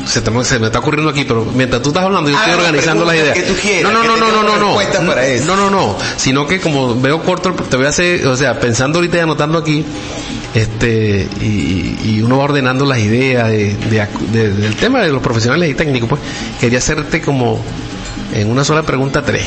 se, 0.06 0.22
te, 0.22 0.44
se, 0.44 0.60
me 0.60 0.68
está 0.68 0.80
ocurriendo 0.80 1.12
aquí, 1.12 1.24
pero 1.24 1.46
mientras 1.46 1.82
tú 1.82 1.90
estás 1.90 2.04
hablando, 2.04 2.30
yo 2.30 2.38
ah, 2.38 2.46
estoy 2.46 2.60
organizando 2.60 3.06
las 3.06 3.16
ideas. 3.16 3.34
Que 3.34 3.44
tú 3.44 3.54
quieras, 3.62 3.92
no, 3.92 4.04
no, 4.04 4.16
que 4.16 4.20
no, 4.20 4.32
no, 4.32 4.44
no, 4.44 4.58
no, 4.58 4.80
no, 4.80 5.08
para 5.08 5.28
eso. 5.28 5.46
no, 5.46 5.56
no, 5.56 5.70
no, 5.70 5.98
sino 6.18 6.48
que 6.48 6.60
como 6.60 7.00
veo 7.00 7.22
corto, 7.22 7.52
te 7.54 7.78
voy 7.78 7.86
a 7.86 7.90
hacer, 7.90 8.26
o 8.28 8.36
sea, 8.36 8.60
pensando 8.60 9.00
ahorita 9.00 9.18
y 9.18 9.20
anotando 9.20 9.58
aquí, 9.58 9.86
este, 10.54 11.28
y, 11.42 11.98
y 12.04 12.22
uno 12.24 12.38
va 12.38 12.46
ordenando 12.46 12.86
las 12.86 13.00
ideas 13.00 13.50
de, 13.50 13.76
de, 13.76 14.08
de, 14.32 14.54
del 14.54 14.76
tema 14.76 15.02
de 15.02 15.12
los 15.12 15.22
profesionales 15.22 15.70
y 15.70 15.76
técnicos, 15.76 16.10
pues, 16.10 16.22
quería 16.60 16.80
hacerte 16.80 17.22
como 17.22 17.62
en 18.34 18.50
una 18.50 18.64
sola 18.64 18.84
pregunta 18.84 19.22
tres. 19.22 19.44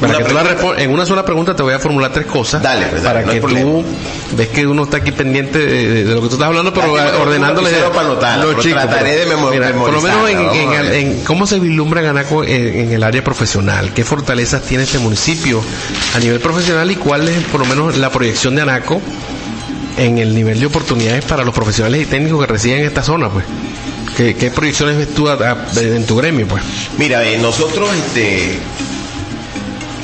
Para 0.00 0.18
que 0.18 0.24
tú 0.24 0.34
la 0.34 0.82
en 0.82 0.90
una 0.90 1.04
sola 1.04 1.24
pregunta 1.24 1.54
te 1.54 1.62
voy 1.62 1.74
a 1.74 1.78
formular 1.78 2.12
tres 2.12 2.26
cosas. 2.26 2.62
Dale, 2.62 2.86
pues, 2.86 3.02
para 3.02 3.22
que 3.22 3.40
tú 3.40 3.84
ves 4.36 4.48
que 4.48 4.66
uno 4.66 4.84
está 4.84 4.98
aquí 4.98 5.12
pendiente 5.12 5.58
de, 5.58 6.04
lo 6.04 6.22
que 6.22 6.28
tú 6.28 6.34
estás 6.34 6.48
hablando, 6.48 6.72
pero 6.72 6.92
ordenando 7.20 7.60
los 7.60 7.70
chicos. 8.62 8.82
Trataré 8.82 9.16
de 9.18 9.26
memorizar. 9.26 9.74
Por 9.74 9.92
lo 9.92 10.00
menos 10.00 10.30
en, 10.30 11.22
cómo 11.24 11.46
se 11.46 11.58
vislumbra 11.58 12.00
Ganaco 12.00 12.44
en, 12.44 12.92
el 12.92 13.02
área 13.02 13.22
profesional, 13.22 13.92
qué 13.92 14.04
fortalezas 14.04 14.62
tiene 14.62 14.84
este 14.84 14.98
municipio 14.98 15.62
a 16.14 16.18
nivel 16.18 16.40
profesional 16.40 16.90
y 16.90 16.96
cuál 16.96 17.28
es 17.28 17.42
por 17.44 17.60
lo 17.60 17.66
menos 17.66 17.96
la 17.98 18.10
proyección 18.10 18.54
de 18.54 18.62
Anaco 18.62 19.00
en 19.98 20.18
el 20.18 20.34
nivel 20.34 20.60
de 20.60 20.66
oportunidades 20.66 21.24
para 21.24 21.44
los 21.44 21.54
profesionales 21.54 22.02
y 22.02 22.06
técnicos 22.06 22.40
que 22.40 22.52
residen 22.52 22.78
en 22.80 22.86
esta 22.86 23.02
zona, 23.02 23.28
pues. 23.28 23.44
¿Qué, 24.16 24.50
proyecciones 24.54 24.98
ves 24.98 25.14
tú 25.14 25.28
en 25.30 26.04
tu 26.04 26.16
gremio, 26.16 26.46
pues? 26.46 26.62
Mira, 26.98 27.24
eh, 27.24 27.38
nosotros, 27.38 27.88
este, 27.94 28.58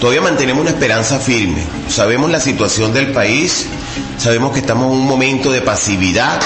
todavía 0.01 0.21
mantenemos 0.23 0.63
una 0.63 0.71
esperanza 0.71 1.19
firme. 1.19 1.63
Sabemos 1.89 2.31
la 2.31 2.41
situación 2.41 2.93
del 2.93 3.13
país, 3.13 3.67
sabemos 4.19 4.53
que 4.53 4.61
estamos 4.61 4.87
en 4.93 4.99
un 4.99 5.07
momento 5.07 5.51
de 5.51 5.61
pasividad, 5.63 6.41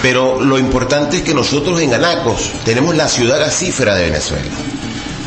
pero 0.00 0.40
lo 0.40 0.58
importante 0.58 1.18
es 1.18 1.22
que 1.22 1.34
nosotros 1.34 1.80
en 1.80 1.94
Anacos 1.94 2.50
tenemos 2.64 2.96
la 2.96 3.08
ciudad 3.08 3.38
gasífera 3.40 3.94
de 3.94 4.10
Venezuela. 4.10 4.50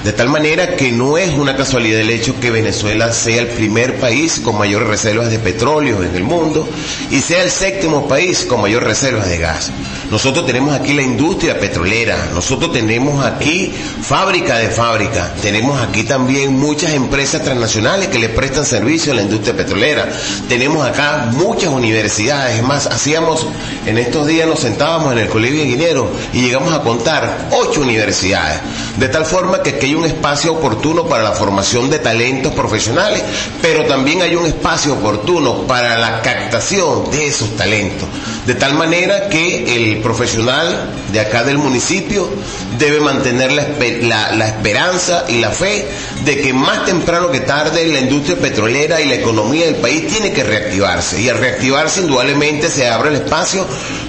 De 0.06 0.14
tal 0.14 0.30
manera 0.30 0.76
que 0.76 0.92
no 0.92 1.18
es 1.18 1.34
una 1.34 1.58
casualidad 1.58 2.00
el 2.00 2.12
hecho 2.12 2.40
que 2.40 2.52
Venezuela 2.52 3.12
sea 3.12 3.42
el 3.42 3.48
primer 3.48 4.00
país 4.00 4.40
con 4.40 4.56
mayores 4.56 4.88
reservas 4.88 5.32
de 5.32 5.40
petróleo 5.40 6.04
en 6.04 6.16
el 6.16 6.24
mundo 6.24 6.70
y 7.10 7.22
sea 7.22 7.42
el 7.42 7.50
séptimo 7.50 8.08
país 8.08 8.46
con 8.46 8.62
mayores 8.62 8.88
reservas 8.88 9.28
de 9.28 9.40
gas. 9.40 9.72
Nosotros 10.12 10.46
tenemos 10.46 10.76
aquí 10.76 10.94
la 10.94 11.02
industria 11.02 11.60
petrolera, 11.60 12.30
nosotros 12.36 12.72
tenemos 12.72 13.26
aquí 13.26 13.74
fábrica 14.04 14.60
de 14.60 14.70
fábrica, 14.70 15.34
tenemos 15.42 15.82
aquí 15.82 16.04
también 16.04 16.54
muchas 16.54 16.94
empresas 16.94 17.44
transnacionales 17.44 18.10
que 18.10 18.20
le 18.20 18.30
prestan 18.30 18.64
servicio 18.64 19.12
a 19.12 19.16
la 19.16 19.24
industria 19.24 19.58
petrolera, 19.58 20.08
tenemos 20.48 20.86
acá 20.86 21.32
muchas 21.32 21.74
universidades, 21.74 22.58
es 22.58 22.64
más, 22.64 22.86
hacíamos, 22.86 23.48
en 23.88 23.98
estos 23.98 24.28
días 24.28 24.48
nos 24.48 24.60
sentábamos 24.60 25.14
en 25.14 25.18
el 25.18 25.30
Colegio 25.30 25.58
de 25.62 25.66
Ingenieros 25.66 26.10
y 26.34 26.42
llegamos 26.42 26.72
a 26.72 26.82
contar 26.82 27.50
ocho 27.54 27.82
universidades, 27.82 28.60
de 29.00 29.10
tal 29.10 29.26
forma 29.26 29.64
que 29.64 29.72
aquí 29.72 29.95
un 29.96 30.06
espacio 30.06 30.54
oportuno 30.54 31.08
para 31.08 31.24
la 31.24 31.32
formación 31.32 31.90
de 31.90 32.00
talentos 32.00 32.54
profesionales, 32.54 33.24
pero 33.62 33.86
también 33.86 34.22
hay 34.22 34.36
un 34.36 34.46
espacio 34.46 34.94
oportuno 34.94 35.64
para 35.68 35.98
la 35.98 36.22
captación 36.22 37.10
de 37.12 37.28
esos 37.28 37.56
talentos, 37.56 38.08
de 38.46 38.56
tal 38.56 38.74
manera 38.76 39.30
que 39.30 39.76
el 39.76 39.98
profesional 40.02 40.90
de 41.12 41.20
acá 41.20 41.44
del 41.44 41.58
municipio 41.58 42.30
debe 42.78 43.00
mantener 43.00 43.52
la, 43.52 44.32
la, 44.34 44.48
esperanza 44.48 45.26
y 45.30 45.40
la 45.40 45.50
fe 45.50 45.86
de 46.24 46.42
que 46.42 46.54
más 46.54 46.86
temprano 46.86 47.32
que 47.32 47.40
tarde 47.42 47.86
la 47.88 48.00
industria 48.00 48.38
petrolera 48.38 49.02
y 49.02 49.08
la 49.08 49.16
economía 49.16 49.66
del 49.66 49.76
país 49.76 50.08
tiene 50.08 50.32
que 50.34 50.44
reactivarse. 50.44 51.22
Y 51.22 51.30
al 51.30 51.38
reactivarse 51.38 52.02
indudablemente 52.02 52.70
se 52.70 52.88
abre 52.88 53.10
el 53.10 53.16
espacio 53.16 53.66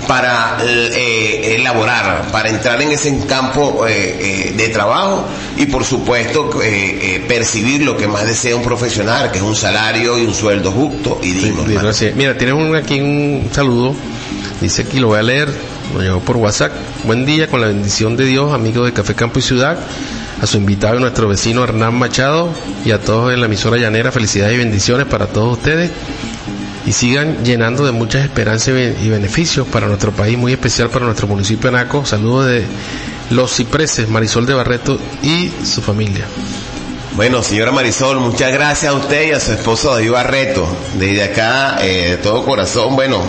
para 0.06 0.58
eh, 0.62 1.56
elaborar, 1.56 2.30
para 2.30 2.48
entrar 2.48 2.80
en 2.80 2.92
ese 2.92 3.18
campo 3.26 3.86
eh, 3.86 4.48
eh, 4.48 4.54
de 4.56 4.68
trabajo 4.68 5.26
y 5.56 5.66
por 5.66 5.84
supuesto 5.84 6.50
percibir 7.28 7.82
lo 7.82 7.96
que 7.96 8.06
más 8.06 8.26
desea 8.26 8.56
un 8.56 8.62
profesional, 8.62 9.30
que 9.30 9.38
es 9.38 9.44
un 9.44 9.56
salario 9.56 10.18
y 10.18 10.26
un 10.26 10.34
sueldo 10.34 10.70
justo 10.70 11.20
y 11.22 11.32
digno. 11.32 11.64
Mira, 12.14 12.36
tienes 12.36 12.54
un, 12.54 12.74
aquí 12.76 13.00
un 13.00 13.48
saludo, 13.52 13.94
dice 14.60 14.82
aquí, 14.82 14.98
lo 14.98 15.08
voy 15.08 15.18
a 15.18 15.22
leer, 15.22 15.48
nos 15.92 16.02
llegó 16.02 16.20
por 16.20 16.36
WhatsApp. 16.36 16.72
Buen 17.04 17.24
día, 17.26 17.48
con 17.48 17.60
la 17.60 17.68
bendición 17.68 18.16
de 18.16 18.26
Dios, 18.26 18.52
amigos 18.52 18.86
de 18.86 18.92
Café 18.92 19.14
Campo 19.14 19.38
y 19.38 19.42
Ciudad, 19.42 19.78
a 20.40 20.46
su 20.46 20.58
invitado, 20.58 20.98
nuestro 21.00 21.28
vecino 21.28 21.64
Hernán 21.64 21.94
Machado, 21.94 22.50
y 22.84 22.90
a 22.90 23.00
todos 23.00 23.32
en 23.32 23.40
la 23.40 23.46
emisora 23.46 23.76
llanera, 23.78 24.12
felicidades 24.12 24.54
y 24.54 24.58
bendiciones 24.58 25.06
para 25.06 25.26
todos 25.26 25.56
ustedes. 25.56 25.90
Y 26.86 26.92
sigan 26.92 27.44
llenando 27.44 27.84
de 27.84 27.92
muchas 27.92 28.22
esperanzas 28.22 28.68
y 29.02 29.10
beneficios 29.10 29.66
para 29.66 29.88
nuestro 29.88 30.12
país, 30.12 30.38
muy 30.38 30.52
especial 30.52 30.88
para 30.88 31.04
nuestro 31.04 31.26
municipio 31.26 31.70
de 31.70 31.76
Naco. 31.76 32.06
Saludos 32.06 32.46
de 32.46 32.64
los 33.30 33.54
cipreses, 33.54 34.08
Marisol 34.08 34.46
de 34.46 34.54
Barreto 34.54 34.98
y 35.22 35.50
su 35.64 35.82
familia. 35.82 36.26
Bueno, 37.16 37.42
señora 37.42 37.72
Marisol, 37.72 38.20
muchas 38.20 38.52
gracias 38.52 38.92
a 38.92 38.94
usted 38.94 39.28
y 39.28 39.32
a 39.32 39.40
su 39.40 39.52
esposo 39.52 39.94
David 39.94 40.10
Barreto. 40.10 40.66
Desde 40.98 41.24
acá, 41.24 41.78
eh, 41.80 42.10
de 42.10 42.16
todo 42.18 42.44
corazón, 42.44 42.94
bueno, 42.94 43.22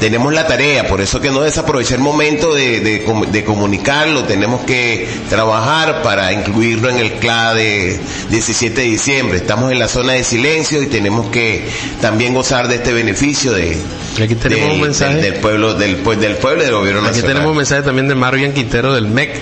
tenemos 0.00 0.32
la 0.32 0.46
tarea, 0.46 0.88
por 0.88 1.00
eso 1.00 1.20
que 1.20 1.30
no 1.30 1.42
desaprovechar 1.42 1.98
el 1.98 2.04
momento 2.04 2.54
de, 2.54 2.80
de, 2.80 3.44
comunicarlo, 3.44 4.24
tenemos 4.24 4.62
que 4.62 5.08
trabajar 5.28 6.02
para 6.02 6.32
incluirlo 6.32 6.88
en 6.88 6.98
el 6.98 7.12
CLA 7.12 7.54
de 7.54 8.00
17 8.30 8.80
de 8.80 8.86
diciembre. 8.86 9.36
Estamos 9.36 9.70
en 9.70 9.78
la 9.78 9.88
zona 9.88 10.14
de 10.14 10.24
silencio 10.24 10.82
y 10.82 10.86
tenemos 10.86 11.28
que 11.28 11.68
también 12.00 12.34
gozar 12.34 12.68
de 12.68 12.76
este 12.76 12.92
beneficio 12.92 13.52
de, 13.52 13.76
Aquí 14.22 14.34
tenemos 14.34 14.74
un 14.74 14.80
mensaje. 14.80 15.16
Del, 15.16 15.34
pueblo, 15.34 15.74
del, 15.74 15.96
pues, 15.96 16.18
del 16.18 16.36
pueblo 16.36 16.62
y 16.62 16.66
del 16.66 16.74
gobierno 16.74 17.02
nacional. 17.02 17.20
Aquí 17.20 17.28
tenemos 17.28 17.50
un 17.50 17.56
mensaje 17.58 17.82
también 17.82 18.08
de 18.08 18.14
Marvian 18.14 18.52
Quintero 18.52 18.94
del 18.94 19.06
MEC 19.06 19.40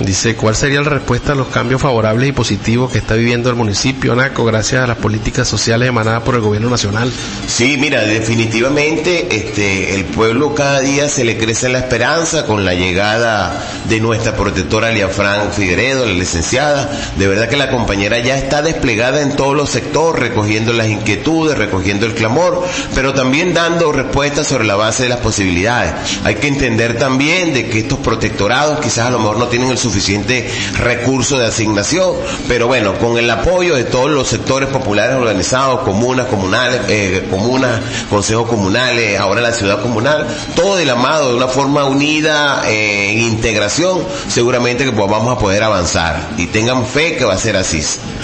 Dice, 0.00 0.36
¿cuál 0.36 0.54
sería 0.54 0.80
la 0.80 0.90
respuesta 0.90 1.32
a 1.32 1.34
los 1.34 1.48
cambios 1.48 1.82
favorables 1.82 2.28
y 2.28 2.32
positivos 2.32 2.92
que 2.92 2.98
está 2.98 3.14
viviendo 3.14 3.50
el 3.50 3.56
municipio 3.56 4.14
Naco 4.14 4.44
gracias 4.44 4.84
a 4.84 4.86
las 4.86 4.98
políticas 4.98 5.48
sociales 5.48 5.88
emanadas 5.88 6.22
por 6.22 6.36
el 6.36 6.40
gobierno 6.40 6.70
nacional? 6.70 7.12
Sí, 7.48 7.76
mira, 7.78 8.02
definitivamente 8.02 9.26
este, 9.34 9.96
el 9.96 10.04
pueblo 10.04 10.54
cada 10.54 10.80
día 10.80 11.08
se 11.08 11.24
le 11.24 11.36
crece 11.36 11.68
la 11.68 11.78
esperanza 11.78 12.46
con 12.46 12.64
la 12.64 12.74
llegada 12.74 13.60
de 13.88 13.98
nuestra 14.00 14.36
protectora 14.36 14.88
Fran 15.08 15.52
Figueredo, 15.52 16.06
la 16.06 16.12
licenciada. 16.12 16.90
De 17.16 17.26
verdad 17.26 17.48
que 17.48 17.56
la 17.56 17.70
compañera 17.70 18.18
ya 18.18 18.38
está 18.38 18.62
desplegada 18.62 19.20
en 19.20 19.34
todos 19.34 19.56
los 19.56 19.70
sectores, 19.70 20.22
recogiendo 20.22 20.72
las 20.72 20.88
inquietudes, 20.88 21.58
recogiendo 21.58 22.06
el 22.06 22.14
clamor, 22.14 22.64
pero 22.94 23.14
también 23.14 23.52
dando 23.52 23.90
respuestas 23.90 24.46
sobre 24.46 24.64
la 24.64 24.76
base 24.76 25.04
de 25.04 25.08
las 25.08 25.18
posibilidades. 25.18 25.92
Hay 26.24 26.36
que 26.36 26.46
entender 26.46 26.98
también 26.98 27.52
de 27.52 27.68
que 27.68 27.80
estos 27.80 27.98
protectorados 27.98 28.78
quizás 28.80 29.06
a 29.06 29.10
lo 29.10 29.18
mejor 29.18 29.38
no 29.38 29.48
tienen 29.48 29.70
el 29.70 29.78
suficiente 29.88 30.48
recurso 30.78 31.38
de 31.38 31.46
asignación, 31.46 32.12
pero 32.46 32.66
bueno, 32.66 32.98
con 32.98 33.18
el 33.18 33.30
apoyo 33.30 33.74
de 33.74 33.84
todos 33.84 34.10
los 34.10 34.28
sectores 34.28 34.68
populares 34.68 35.16
organizados, 35.16 35.80
comunas, 35.80 36.26
comunales, 36.26 36.82
eh, 36.88 37.26
comunas, 37.30 37.80
consejos 38.10 38.48
comunales, 38.48 39.18
ahora 39.18 39.40
la 39.40 39.52
ciudad 39.52 39.80
comunal, 39.80 40.26
todo 40.54 40.76
del 40.76 40.90
amado 40.90 41.30
de 41.30 41.36
una 41.36 41.48
forma 41.48 41.84
unida, 41.84 42.62
eh, 42.66 43.12
en 43.12 43.20
integración, 43.20 44.00
seguramente 44.28 44.84
que 44.84 44.92
pues 44.92 45.10
vamos 45.10 45.36
a 45.36 45.38
poder 45.38 45.62
avanzar 45.62 46.30
y 46.36 46.46
tengan 46.46 46.84
fe 46.84 47.16
que 47.16 47.24
va 47.24 47.34
a 47.34 47.38
ser 47.38 47.56
así. 47.56 47.78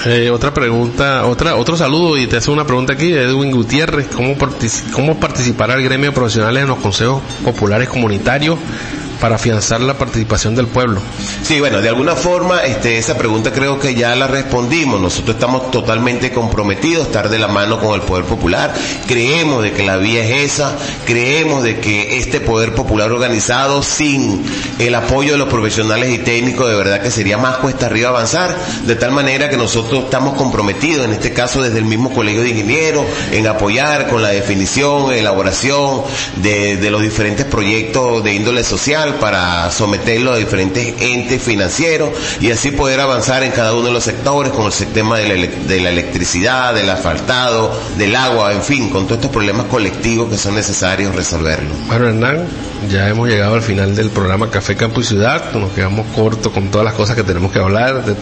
Eh, 0.07 0.31
otra 0.31 0.53
pregunta, 0.53 1.25
otra, 1.27 1.55
otro 1.57 1.77
saludo 1.77 2.19
y 2.19 2.27
te 2.27 2.39
hace 2.39 2.51
una 2.51 2.67
pregunta 2.67 2.95
aquí, 2.95 3.13
Edwin 3.13 3.53
Gutiérrez, 3.53 4.09
¿cómo, 4.09 4.35
cómo 4.93 5.21
participará 5.21 5.75
el 5.75 5.85
gremio 5.85 6.11
de 6.11 6.15
profesionales 6.15 6.63
en 6.63 6.69
los 6.69 6.79
consejos 6.79 7.23
populares 7.45 7.89
comunitarios? 7.89 8.59
Para 9.21 9.37
afianzar 9.37 9.81
la 9.81 9.95
participación 9.95 10.55
del 10.55 10.67
pueblo. 10.67 11.01
Sí, 11.43 11.61
bueno, 11.61 11.81
de 11.81 11.89
alguna 11.89 12.15
forma 12.15 12.63
este, 12.63 12.99
esa 12.99 13.17
pregunta 13.17 13.53
creo 13.53 13.79
que 13.79 13.95
ya 13.95 14.15
la 14.17 14.27
respondimos. 14.27 15.01
Nosotros 15.01 15.37
estamos 15.37 15.71
totalmente 15.71 16.33
comprometidos 16.33 17.05
a 17.05 17.07
estar 17.07 17.29
de 17.29 17.39
la 17.39 17.49
mano 17.49 17.81
con 17.81 17.95
el 17.95 18.03
poder 18.03 18.25
popular. 18.25 18.73
Creemos 19.07 19.63
de 19.63 19.73
que 19.73 19.83
la 19.83 19.97
vía 19.97 20.25
es 20.25 20.53
esa, 20.53 20.77
creemos 21.07 21.63
de 21.63 21.81
que 21.81 22.19
este 22.19 22.41
poder 22.41 22.75
popular 22.75 23.13
organizado 23.13 23.83
sin 23.83 24.43
el 24.79 24.95
apoyo 24.95 25.33
de 25.33 25.39
los 25.39 25.49
profesionales 25.49 26.11
y 26.13 26.19
técnicos 26.19 26.69
de 26.69 26.77
verdad 26.77 27.03
que 27.03 27.11
sería 27.11 27.39
más 27.39 27.57
cuesta 27.57 27.87
arriba 27.87 28.09
avanzar, 28.09 28.57
de 28.87 28.97
tal 28.97 29.13
manera 29.13 29.49
que 29.49 29.57
nosotros 29.57 30.05
estamos 30.05 30.35
comprometidos, 30.35 31.05
en 31.05 31.13
este 31.13 31.33
caso 31.33 31.63
desde 31.63 31.79
el 31.79 31.85
mismo 31.85 32.13
Colegio 32.13 32.43
de 32.43 32.51
Ingenieros, 32.51 33.05
en 33.33 33.47
apoyar 33.47 34.09
con 34.09 34.23
la 34.23 34.29
definición, 34.29 35.13
elaboración 35.13 36.03
de, 36.37 36.77
de 36.77 36.91
los 36.91 37.03
diferentes 37.03 37.45
proyectos 37.47 38.23
de 38.25 38.35
índole 38.35 38.65
social 38.65 39.04
para 39.13 39.71
someterlo 39.71 40.33
a 40.33 40.37
diferentes 40.37 40.95
entes 41.01 41.43
financieros 41.43 42.11
y 42.41 42.51
así 42.51 42.71
poder 42.71 43.01
avanzar 43.01 43.43
en 43.43 43.53
cada 43.53 43.75
uno 43.75 43.87
de 43.87 43.93
los 43.93 44.05
sectores 44.05 44.53
con 44.53 44.67
el 44.67 44.73
sistema 44.73 45.19
de 45.19 45.29
la, 45.29 45.47
de 45.47 45.81
la 45.81 45.91
electricidad, 45.91 46.75
del 46.75 46.89
asfaltado, 46.91 47.73
del 47.97 48.17
agua, 48.17 48.53
en 48.53 48.63
fin, 48.63 48.91
con 48.91 49.05
todos 49.05 49.19
estos 49.19 49.31
problemas 49.31 49.67
colectivos 49.67 50.31
que 50.31 50.39
son 50.39 50.55
necesarios 50.55 51.15
resolverlos. 51.15 51.73
Bueno, 51.87 52.09
Hernán, 52.09 52.47
ya 52.91 53.09
hemos 53.09 53.29
llegado 53.29 53.55
al 53.55 53.63
final 53.63 53.95
del 53.95 54.11
programa 54.11 54.51
Café 54.51 54.77
Campo 54.77 55.01
y 55.01 55.05
Ciudad, 55.05 55.53
nos 55.53 55.73
quedamos 55.73 56.07
cortos 56.15 56.53
con 56.53 56.71
todas 56.71 56.85
las 56.85 56.95
cosas 56.95 57.17
que 57.17 57.23
tenemos 57.23 57.53
que 57.53 57.59
hablar, 57.59 58.05
de 58.05 58.15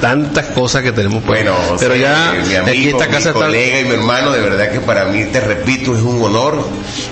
tantas 0.00 0.46
cosas 0.46 0.82
que 0.82 0.92
tenemos. 0.92 1.24
Bueno, 1.24 1.54
pero 1.78 1.96
ya 1.96 2.34
mi 2.46 2.54
amigo, 2.54 2.98
esta 2.98 3.10
casa 3.10 3.32
mi 3.32 3.40
colega 3.40 3.80
y 3.80 3.84
mi 3.84 3.94
hermano, 3.94 4.30
de 4.32 4.40
verdad 4.40 4.70
que 4.70 4.80
para 4.80 5.06
mí, 5.06 5.24
te 5.24 5.40
repito, 5.40 5.96
es 5.96 6.02
un 6.02 6.22
honor 6.22 6.64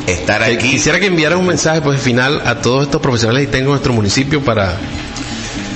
estar 0.06 0.42
aquí. 0.42 0.56
Quisiera 0.72 1.00
que 1.00 1.06
enviaran 1.06 1.38
un 1.38 1.46
mensaje 1.46 1.80
pues 1.80 2.00
final 2.00 2.42
a 2.44 2.56
todos 2.56 2.84
estos 2.84 3.00
profesionales 3.02 3.46
que 3.46 3.52
tengo 3.52 3.66
en 3.66 3.72
nuestro 3.72 3.92
municipio 3.92 4.42
para 4.42 4.78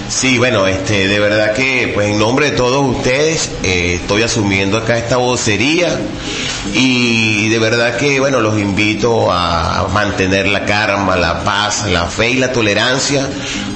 Sí, 0.08 0.38
bueno, 0.38 0.68
este, 0.68 1.08
de 1.08 1.18
verdad 1.18 1.52
que, 1.52 1.90
pues 1.92 2.10
en 2.10 2.18
nombre 2.18 2.50
de 2.50 2.56
todos 2.56 2.96
ustedes, 2.96 3.50
eh, 3.64 3.98
estoy 4.00 4.22
asumiendo 4.22 4.78
acá 4.78 4.96
esta 4.96 5.16
vocería 5.16 5.98
y 6.72 7.48
de 7.48 7.58
verdad 7.58 7.96
que, 7.96 8.20
bueno, 8.20 8.40
los 8.40 8.56
invito 8.56 9.32
a 9.32 9.88
mantener 9.92 10.46
la 10.46 10.64
calma, 10.64 11.16
la 11.16 11.42
paz, 11.42 11.86
la 11.90 12.06
fe 12.06 12.30
y 12.30 12.36
la 12.36 12.52
tolerancia, 12.52 13.28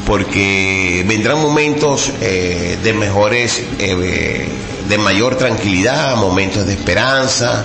porque 0.06 1.04
vendrán 1.06 1.42
momentos 1.42 2.10
eh, 2.20 2.78
de 2.82 2.92
mejores, 2.92 3.62
eh, 3.80 4.48
de 4.88 4.98
mayor 4.98 5.36
tranquilidad, 5.36 6.16
momentos 6.16 6.64
de 6.64 6.74
esperanza 6.74 7.64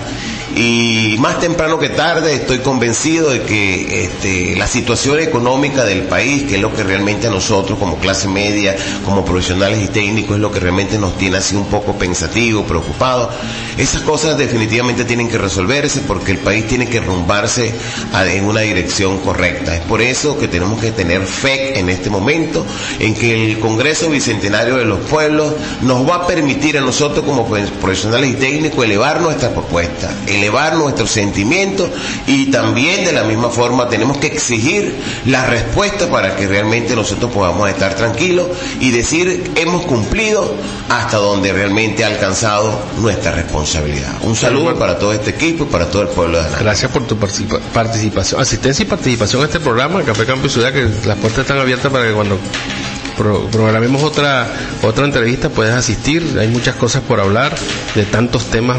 y 0.58 1.16
más 1.18 1.38
temprano 1.38 1.78
que 1.78 1.90
tarde 1.90 2.34
estoy 2.34 2.60
convencido 2.60 3.28
de 3.28 3.42
que 3.42 4.04
este, 4.04 4.56
la 4.56 4.66
situación 4.66 5.20
económica 5.20 5.84
del 5.84 6.04
país, 6.04 6.44
que 6.44 6.54
es 6.54 6.62
lo 6.62 6.74
que 6.74 6.82
realmente 6.82 7.26
a 7.26 7.30
nosotros 7.30 7.78
como 7.78 7.98
clase 7.98 8.26
media, 8.26 8.74
como 9.04 9.22
profesionales 9.22 9.84
y 9.84 9.88
técnicos, 9.88 10.36
es 10.36 10.40
lo 10.40 10.50
que 10.50 10.60
realmente 10.60 10.98
nos 10.98 11.18
tiene 11.18 11.36
así 11.36 11.56
un 11.56 11.66
poco 11.66 11.92
pensativo, 11.98 12.64
preocupado, 12.64 13.30
esas 13.76 14.00
cosas 14.00 14.38
definitivamente 14.38 15.04
tienen 15.04 15.28
que 15.28 15.36
resolverse 15.36 16.00
porque 16.00 16.32
el 16.32 16.38
país 16.38 16.66
tiene 16.66 16.88
que 16.88 17.00
rumbarse 17.00 17.74
en 18.14 18.44
una 18.44 18.62
dirección 18.62 19.18
correcta. 19.18 19.76
Es 19.76 19.82
por 19.82 20.00
eso 20.00 20.38
que 20.38 20.48
tenemos 20.48 20.80
que 20.80 20.90
tener 20.90 21.20
fe 21.26 21.78
en 21.78 21.90
este 21.90 22.08
momento, 22.08 22.64
en 22.98 23.14
que 23.14 23.50
el 23.50 23.58
Congreso 23.58 24.08
Bicentenario 24.08 24.76
de 24.76 24.86
los 24.86 25.00
Pueblos 25.00 25.52
nos 25.82 26.08
va 26.08 26.16
a 26.16 26.26
permitir 26.26 26.78
a 26.78 26.80
nosotros 26.80 27.26
como 27.26 27.46
profesionales 27.46 28.30
y 28.30 28.34
técnicos 28.36 28.82
elevar 28.86 29.20
nuestra 29.20 29.50
propuesta, 29.50 30.10
elevar 30.46 30.76
nuestros 30.76 31.10
sentimientos 31.10 31.90
y 32.26 32.46
también 32.52 33.04
de 33.04 33.12
la 33.12 33.24
misma 33.24 33.50
forma 33.50 33.88
tenemos 33.88 34.18
que 34.18 34.28
exigir 34.28 34.94
la 35.26 35.44
respuesta 35.46 36.08
para 36.08 36.36
que 36.36 36.46
realmente 36.46 36.94
nosotros 36.94 37.32
podamos 37.32 37.68
estar 37.68 37.94
tranquilos 37.94 38.46
y 38.80 38.90
decir 38.92 39.50
hemos 39.56 39.82
cumplido 39.86 40.54
hasta 40.88 41.16
donde 41.16 41.52
realmente 41.52 42.04
ha 42.04 42.08
alcanzado 42.08 42.78
nuestra 43.00 43.32
responsabilidad. 43.32 44.12
Un 44.22 44.36
saludo 44.36 44.76
para 44.78 44.98
todo 44.98 45.12
este 45.12 45.30
equipo 45.30 45.64
y 45.64 45.66
para 45.66 45.86
todo 45.90 46.02
el 46.02 46.08
pueblo 46.08 46.34
de 46.38 46.42
Anápolis. 46.44 46.62
Gracias 46.64 46.90
por 46.92 47.02
tu 47.06 47.16
participación, 47.16 48.40
asistencia 48.40 48.84
y 48.84 48.86
participación 48.86 49.42
a 49.42 49.46
este 49.46 49.58
programa, 49.58 50.02
Café 50.02 50.26
Campo 50.26 50.46
y 50.46 50.50
Ciudad, 50.50 50.72
que 50.72 50.88
las 51.06 51.18
puertas 51.18 51.40
están 51.40 51.58
abiertas 51.58 51.90
para 51.90 52.06
que 52.06 52.12
cuando 52.12 52.38
programemos 53.50 54.02
otra 54.02 54.46
otra 54.82 55.06
entrevista 55.06 55.48
puedes 55.48 55.74
asistir 55.74 56.36
hay 56.38 56.48
muchas 56.48 56.74
cosas 56.74 57.02
por 57.02 57.18
hablar 57.18 57.54
de 57.94 58.04
tantos 58.04 58.44
temas 58.50 58.76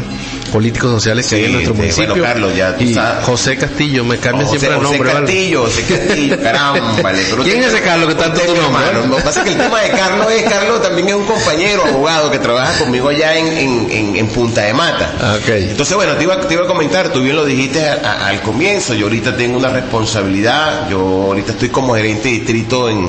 políticos 0.48 0.90
sociales 0.90 1.26
que 1.26 1.36
hay 1.36 1.44
en 1.46 1.52
nuestro 1.52 1.74
municipio. 1.74 2.08
Bueno, 2.10 2.24
Carlos, 2.24 2.56
ya 2.56 2.76
y 2.78 2.96
José 3.22 3.56
Castillo, 3.56 4.04
me 4.04 4.18
cambia 4.18 4.46
siempre 4.46 4.68
el 4.74 4.82
nombre. 4.82 5.10
José 5.10 5.20
Castillo, 5.20 5.62
José 5.64 5.82
Castillo, 5.82 6.38
caramba. 6.42 7.12
¿Quién 7.42 7.62
es 7.62 7.66
ese 7.72 7.80
Carlos 7.82 8.08
que 8.08 8.14
tanto 8.14 8.40
tu 8.40 8.54
nombre? 8.54 8.82
Lo 9.08 9.16
que 9.16 9.22
pasa 9.22 9.40
es 9.40 9.44
que 9.44 9.52
el 9.52 9.58
tema 9.58 9.80
de 9.80 9.90
Carlos 9.90 10.26
es, 10.32 10.42
Carlos 10.44 10.82
también 10.82 11.08
es 11.08 11.14
un 11.14 11.26
compañero 11.26 11.84
abogado 11.84 12.30
que 12.30 12.38
trabaja 12.38 12.78
conmigo 12.78 13.08
allá 13.08 13.36
en, 13.36 13.90
en, 13.90 14.16
en, 14.16 14.28
Punta 14.28 14.62
de 14.62 14.74
Mata. 14.74 15.12
Ah, 15.20 15.38
okay. 15.40 15.70
Entonces, 15.70 15.96
bueno, 15.96 16.14
te 16.14 16.24
iba, 16.24 16.38
te 16.40 16.54
iba 16.54 16.64
a 16.64 16.66
comentar, 16.66 17.10
tú 17.12 17.22
bien 17.22 17.34
lo 17.34 17.44
dijiste 17.44 17.88
al 17.88 18.40
comienzo, 18.42 18.94
yo 18.94 19.06
ahorita 19.06 19.36
tengo 19.36 19.58
una 19.58 19.70
responsabilidad, 19.70 20.88
yo 20.88 21.00
ahorita 21.00 21.52
estoy 21.52 21.70
como 21.70 21.94
gerente 21.94 22.28
de 22.28 22.34
distrito 22.34 22.88
en, 22.88 23.08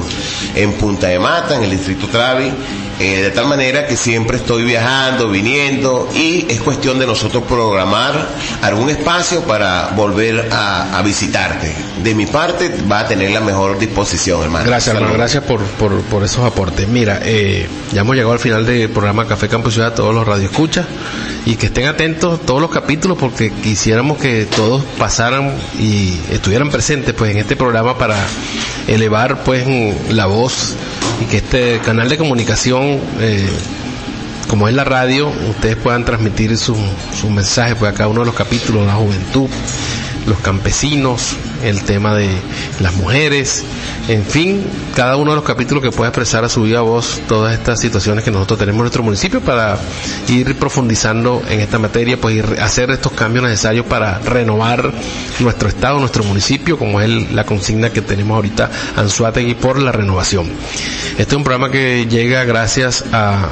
en 0.56 0.74
Punta 0.74 1.08
de 1.08 1.20
Mata, 1.20 1.56
en 1.56 1.64
el 1.64 1.72
distrito 1.72 2.08
Travi, 2.08 2.52
eh, 3.00 3.22
de 3.22 3.32
tal 3.32 3.48
manera 3.48 3.88
que 3.88 3.96
siempre 3.96 4.38
estoy 4.38 4.64
viajando, 4.64 5.30
viniendo 5.30 6.10
y 6.14 6.46
es 6.50 6.60
cuestión 6.60 7.00
de 7.00 7.08
nosotros 7.08 7.44
programar 7.46 8.28
algún 8.62 8.90
espacio 8.90 9.42
para 9.44 9.92
volver 9.96 10.50
a, 10.52 11.02
visitarte. 11.04 11.74
De 12.04 12.14
mi 12.14 12.26
parte 12.26 12.70
va 12.92 13.00
a 13.00 13.08
tener 13.08 13.32
la 13.32 13.40
mejor 13.40 13.80
disposición, 13.80 14.44
hermano. 14.44 14.66
Gracias, 14.66 14.94
hermano, 14.94 15.14
gracias 15.14 15.44
por, 15.46 15.62
por, 15.62 16.24
esos 16.24 16.44
aportes. 16.44 16.88
Mira, 16.90 17.22
eh, 17.24 17.70
ya 17.94 18.02
hemos 18.02 18.16
llegado 18.16 18.34
al 18.34 18.40
final 18.40 18.66
del 18.66 18.90
programa 18.90 19.26
Café 19.26 19.48
Campo 19.48 19.72
Ciudad, 19.72 19.94
todos 19.94 20.14
los 20.14 20.28
radioescuchas 20.28 20.86
y 21.46 21.56
que 21.56 21.68
estén 21.68 21.88
atentos 21.88 22.42
todos 22.46 22.62
los 22.62 22.70
capítulos 22.70 23.18
porque 23.18 23.52
quisiéramos 23.52 24.18
que 24.18 24.46
todos 24.46 24.84
pasaran 24.98 25.54
y 25.80 26.20
estuvieran 26.32 26.70
presentes 26.70 27.14
pues 27.14 27.32
en 27.32 27.38
este 27.38 27.56
programa 27.56 27.98
para 27.98 28.18
elevar 28.88 29.44
pues 29.44 29.66
la 30.10 30.26
voz 30.26 30.76
y 31.22 31.26
que 31.26 31.38
este 31.38 31.80
canal 31.80 32.10
de 32.10 32.18
comunicación, 32.18 33.00
eh, 33.20 33.50
como 34.48 34.68
es 34.68 34.74
la 34.74 34.84
radio, 34.84 35.32
ustedes 35.50 35.76
puedan 35.78 36.06
transmitir 36.06 36.58
su, 36.58 36.76
su 37.20 37.30
mensaje 37.30 37.76
pues 37.76 37.94
cada 37.94 38.10
uno 38.10 38.22
de 38.22 38.28
los 38.28 38.36
capítulos, 38.36 38.86
la 38.86 38.94
juventud, 38.94 39.50
los 40.30 40.40
campesinos, 40.40 41.36
el 41.64 41.82
tema 41.82 42.16
de 42.16 42.30
las 42.80 42.94
mujeres, 42.94 43.64
en 44.08 44.24
fin, 44.24 44.64
cada 44.96 45.18
uno 45.18 45.32
de 45.32 45.36
los 45.36 45.44
capítulos 45.46 45.84
que 45.84 45.92
pueda 45.92 46.10
expresar 46.10 46.44
a 46.44 46.50
su 46.50 46.64
viva 46.64 46.82
voz 46.82 47.22
todas 47.28 47.54
estas 47.54 47.80
situaciones 47.80 48.24
que 48.24 48.32
nosotros 48.32 48.60
tenemos 48.60 48.80
en 48.80 48.84
nuestro 48.84 49.04
municipio 49.04 49.42
para 49.42 49.78
ir 50.28 50.56
profundizando 50.56 51.42
en 51.50 51.60
esta 51.60 51.80
materia, 51.80 52.20
pues 52.20 52.36
ir, 52.36 52.46
hacer 52.62 52.90
estos 52.92 53.12
cambios 53.12 53.44
necesarios 53.44 53.86
para 53.86 54.20
renovar 54.20 54.92
nuestro 55.40 55.68
estado, 55.70 56.00
nuestro 56.00 56.24
municipio, 56.24 56.78
como 56.78 57.02
es 57.02 57.32
la 57.32 57.46
consigna 57.46 57.92
que 57.92 58.02
tenemos 58.02 58.36
ahorita 58.36 58.70
Anzuategui 58.96 59.56
por 59.56 59.80
la 59.80 59.92
renovación. 59.92 60.50
Este 61.18 61.34
es 61.34 61.38
un 61.38 61.44
programa 61.44 61.72
que 61.72 62.06
llega 62.08 62.44
gracias 62.46 63.04
a 63.12 63.50